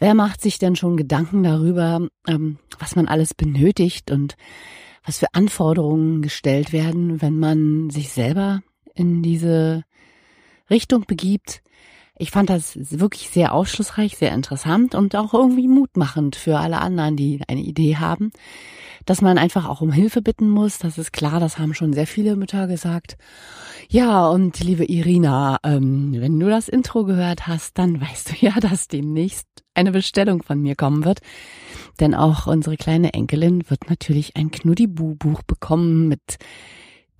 wer 0.00 0.14
macht 0.14 0.40
sich 0.40 0.58
denn 0.58 0.74
schon 0.74 0.96
Gedanken 0.96 1.44
darüber, 1.44 2.08
ähm, 2.26 2.58
was 2.80 2.96
man 2.96 3.06
alles 3.06 3.32
benötigt 3.32 4.10
und 4.10 4.34
was 5.06 5.20
für 5.20 5.32
Anforderungen 5.34 6.20
gestellt 6.20 6.72
werden, 6.72 7.22
wenn 7.22 7.38
man 7.38 7.90
sich 7.90 8.08
selber 8.08 8.60
in 8.96 9.22
diese 9.22 9.84
Richtung 10.68 11.04
begibt? 11.06 11.62
Ich 12.18 12.32
fand 12.32 12.50
das 12.50 12.76
wirklich 12.76 13.30
sehr 13.30 13.54
aufschlussreich, 13.54 14.16
sehr 14.16 14.32
interessant 14.32 14.94
und 14.94 15.14
auch 15.14 15.34
irgendwie 15.34 15.68
mutmachend 15.68 16.34
für 16.34 16.58
alle 16.58 16.78
anderen, 16.78 17.16
die 17.16 17.40
eine 17.46 17.60
Idee 17.60 17.96
haben, 17.96 18.32
dass 19.06 19.22
man 19.22 19.38
einfach 19.38 19.68
auch 19.68 19.80
um 19.80 19.92
Hilfe 19.92 20.20
bitten 20.20 20.50
muss. 20.50 20.78
Das 20.78 20.98
ist 20.98 21.12
klar, 21.12 21.38
das 21.38 21.58
haben 21.58 21.74
schon 21.74 21.92
sehr 21.92 22.08
viele 22.08 22.34
Mütter 22.34 22.66
gesagt. 22.66 23.16
Ja, 23.88 24.28
und 24.28 24.58
liebe 24.60 24.84
Irina, 24.84 25.58
ähm, 25.62 26.12
wenn 26.18 26.38
du 26.38 26.48
das 26.50 26.68
Intro 26.68 27.04
gehört 27.04 27.46
hast, 27.46 27.78
dann 27.78 28.00
weißt 28.00 28.32
du 28.32 28.46
ja, 28.46 28.58
dass 28.60 28.88
demnächst 28.88 29.46
eine 29.74 29.92
Bestellung 29.92 30.42
von 30.42 30.60
mir 30.60 30.74
kommen 30.74 31.04
wird. 31.04 31.20
Denn 32.00 32.14
auch 32.14 32.46
unsere 32.46 32.76
kleine 32.76 33.14
Enkelin 33.14 33.70
wird 33.70 33.88
natürlich 33.88 34.36
ein 34.36 34.50
Knuddibu-Buch 34.50 35.42
bekommen 35.42 36.08
mit 36.08 36.38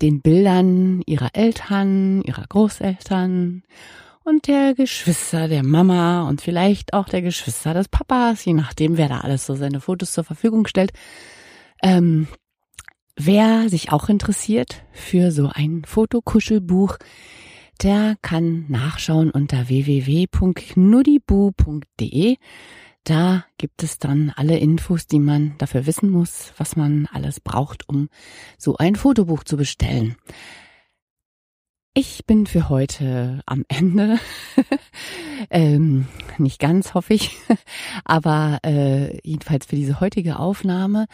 den 0.03 0.21
Bildern 0.21 1.03
ihrer 1.07 1.31
Eltern, 1.35 2.23
ihrer 2.23 2.47
Großeltern 2.49 3.63
und 4.29 4.47
der 4.47 4.75
Geschwister 4.75 5.49
der 5.49 5.65
Mama 5.65 6.29
und 6.29 6.43
vielleicht 6.43 6.93
auch 6.93 7.09
der 7.09 7.23
Geschwister 7.23 7.73
des 7.73 7.89
Papas, 7.89 8.45
je 8.45 8.53
nachdem, 8.53 8.99
wer 8.99 9.09
da 9.09 9.21
alles 9.21 9.47
so 9.47 9.55
seine 9.55 9.81
Fotos 9.81 10.13
zur 10.13 10.25
Verfügung 10.25 10.67
stellt. 10.67 10.93
Ähm, 11.83 12.29
wer 13.17 13.71
sich 13.71 13.91
auch 13.91 14.11
interessiert 14.11 14.85
für 14.93 15.33
so 15.33 15.49
ein 15.53 15.83
Fotokuschelbuch, 15.87 16.99
der 17.83 18.17
kann 18.21 18.67
nachschauen 18.69 19.31
unter 19.31 19.69
www.knuddibu.de. 19.69 22.37
Da 23.05 23.45
gibt 23.57 23.83
es 23.83 23.99
dann 23.99 24.35
alle 24.37 24.59
Infos, 24.59 25.07
die 25.07 25.21
man 25.21 25.55
dafür 25.57 25.87
wissen 25.87 26.11
muss, 26.11 26.53
was 26.59 26.77
man 26.77 27.09
alles 27.11 27.41
braucht, 27.41 27.89
um 27.89 28.11
so 28.59 28.77
ein 28.77 28.95
Fotobuch 28.95 29.45
zu 29.45 29.57
bestellen. 29.57 30.17
Ich 32.01 32.27
bin 32.27 32.47
für 32.47 32.69
heute 32.69 33.41
am 33.45 33.65
Ende. 33.67 34.21
ähm, 35.51 36.07
nicht 36.39 36.61
ganz, 36.61 36.95
hoffe 36.95 37.15
ich. 37.15 37.37
Aber 38.05 38.61
äh, 38.65 39.19
jedenfalls 39.27 39.67
für 39.67 39.75
diese 39.75 39.99
heutige 39.99 40.39
Aufnahme. 40.39 41.07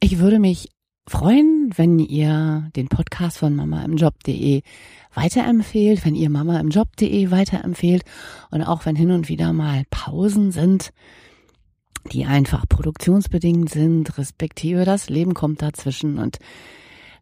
Ich 0.00 0.18
würde 0.18 0.38
mich 0.38 0.68
freuen, 1.08 1.70
wenn 1.74 1.98
ihr 1.98 2.68
den 2.76 2.88
Podcast 2.88 3.38
von 3.38 3.56
Mama 3.56 3.82
im 3.86 3.96
Job.de 3.96 4.60
weiterempfehlt, 5.14 6.04
wenn 6.04 6.14
ihr 6.14 6.28
Mama 6.28 6.60
im 6.60 6.68
Job.de 6.68 7.30
weiterempfehlt 7.30 8.02
und 8.50 8.60
auch 8.60 8.84
wenn 8.84 8.96
hin 8.96 9.12
und 9.12 9.30
wieder 9.30 9.54
mal 9.54 9.84
Pausen 9.88 10.52
sind, 10.52 10.90
die 12.12 12.26
einfach 12.26 12.68
produktionsbedingt 12.68 13.70
sind, 13.70 14.18
respektive 14.18 14.84
das 14.84 15.08
Leben 15.08 15.32
kommt 15.32 15.62
dazwischen 15.62 16.18
und 16.18 16.38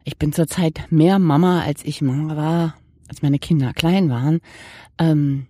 ich 0.02 0.18
bin 0.18 0.32
zurzeit 0.32 0.86
mehr 0.90 1.20
Mama, 1.20 1.62
als 1.62 1.84
ich 1.84 2.02
Mama 2.02 2.36
war 2.36 2.74
als 3.08 3.22
meine 3.22 3.38
Kinder 3.38 3.72
klein 3.72 4.10
waren. 4.10 4.40
Ähm, 4.98 5.46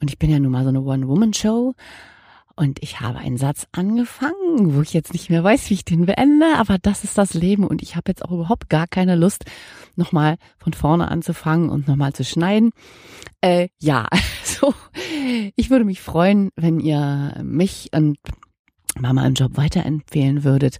und 0.00 0.10
ich 0.10 0.18
bin 0.18 0.30
ja 0.30 0.38
nun 0.38 0.52
mal 0.52 0.64
so 0.64 0.68
eine 0.68 0.82
One-Woman-Show. 0.82 1.74
Und 2.56 2.82
ich 2.82 3.00
habe 3.00 3.18
einen 3.18 3.36
Satz 3.36 3.66
angefangen, 3.72 4.76
wo 4.76 4.82
ich 4.82 4.92
jetzt 4.92 5.12
nicht 5.12 5.28
mehr 5.28 5.42
weiß, 5.42 5.70
wie 5.70 5.74
ich 5.74 5.84
den 5.84 6.06
beende, 6.06 6.46
aber 6.56 6.78
das 6.78 7.02
ist 7.02 7.18
das 7.18 7.34
Leben 7.34 7.66
und 7.66 7.82
ich 7.82 7.96
habe 7.96 8.10
jetzt 8.10 8.24
auch 8.24 8.30
überhaupt 8.30 8.68
gar 8.68 8.86
keine 8.86 9.16
Lust, 9.16 9.44
nochmal 9.96 10.36
von 10.58 10.72
vorne 10.72 11.10
anzufangen 11.10 11.68
und 11.68 11.88
nochmal 11.88 12.12
zu 12.12 12.22
schneiden. 12.22 12.70
Äh, 13.40 13.70
ja, 13.80 14.06
so, 14.44 14.72
ich 15.56 15.70
würde 15.70 15.84
mich 15.84 16.00
freuen, 16.00 16.50
wenn 16.54 16.78
ihr 16.78 17.40
mich 17.42 17.90
und 17.92 18.18
Mama 18.96 19.26
im 19.26 19.34
Job 19.34 19.56
weiterempfehlen 19.56 20.44
würdet. 20.44 20.78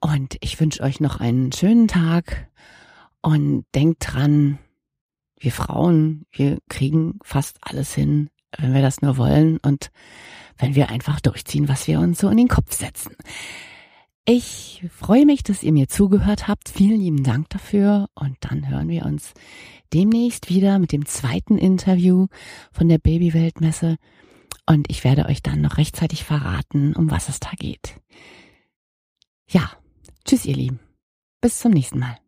Und 0.00 0.36
ich 0.40 0.58
wünsche 0.58 0.82
euch 0.82 1.00
noch 1.00 1.20
einen 1.20 1.52
schönen 1.52 1.88
Tag 1.88 2.48
und 3.20 3.66
denkt 3.74 4.06
dran, 4.06 4.58
wir 5.38 5.52
Frauen, 5.52 6.26
wir 6.30 6.58
kriegen 6.68 7.18
fast 7.22 7.58
alles 7.60 7.94
hin, 7.94 8.30
wenn 8.56 8.74
wir 8.74 8.82
das 8.82 9.02
nur 9.02 9.16
wollen 9.16 9.58
und 9.58 9.90
wenn 10.56 10.74
wir 10.74 10.90
einfach 10.90 11.20
durchziehen, 11.20 11.68
was 11.68 11.86
wir 11.86 12.00
uns 12.00 12.18
so 12.18 12.28
in 12.28 12.36
den 12.36 12.48
Kopf 12.48 12.72
setzen. 12.72 13.14
Ich 14.24 14.84
freue 14.90 15.24
mich, 15.24 15.42
dass 15.42 15.62
ihr 15.62 15.72
mir 15.72 15.88
zugehört 15.88 16.48
habt. 16.48 16.68
Vielen 16.68 17.00
lieben 17.00 17.22
Dank 17.22 17.48
dafür 17.48 18.08
und 18.14 18.36
dann 18.40 18.68
hören 18.68 18.88
wir 18.88 19.06
uns 19.06 19.32
demnächst 19.94 20.50
wieder 20.50 20.78
mit 20.78 20.92
dem 20.92 21.06
zweiten 21.06 21.56
Interview 21.56 22.26
von 22.70 22.88
der 22.88 22.98
Babyweltmesse 22.98 23.96
und 24.66 24.90
ich 24.90 25.02
werde 25.02 25.26
euch 25.26 25.42
dann 25.42 25.62
noch 25.62 25.78
rechtzeitig 25.78 26.24
verraten, 26.24 26.94
um 26.94 27.10
was 27.10 27.30
es 27.30 27.40
da 27.40 27.50
geht. 27.58 27.98
Ja, 29.48 29.70
tschüss 30.26 30.44
ihr 30.44 30.56
Lieben. 30.56 30.80
Bis 31.40 31.58
zum 31.58 31.72
nächsten 31.72 31.98
Mal. 31.98 32.18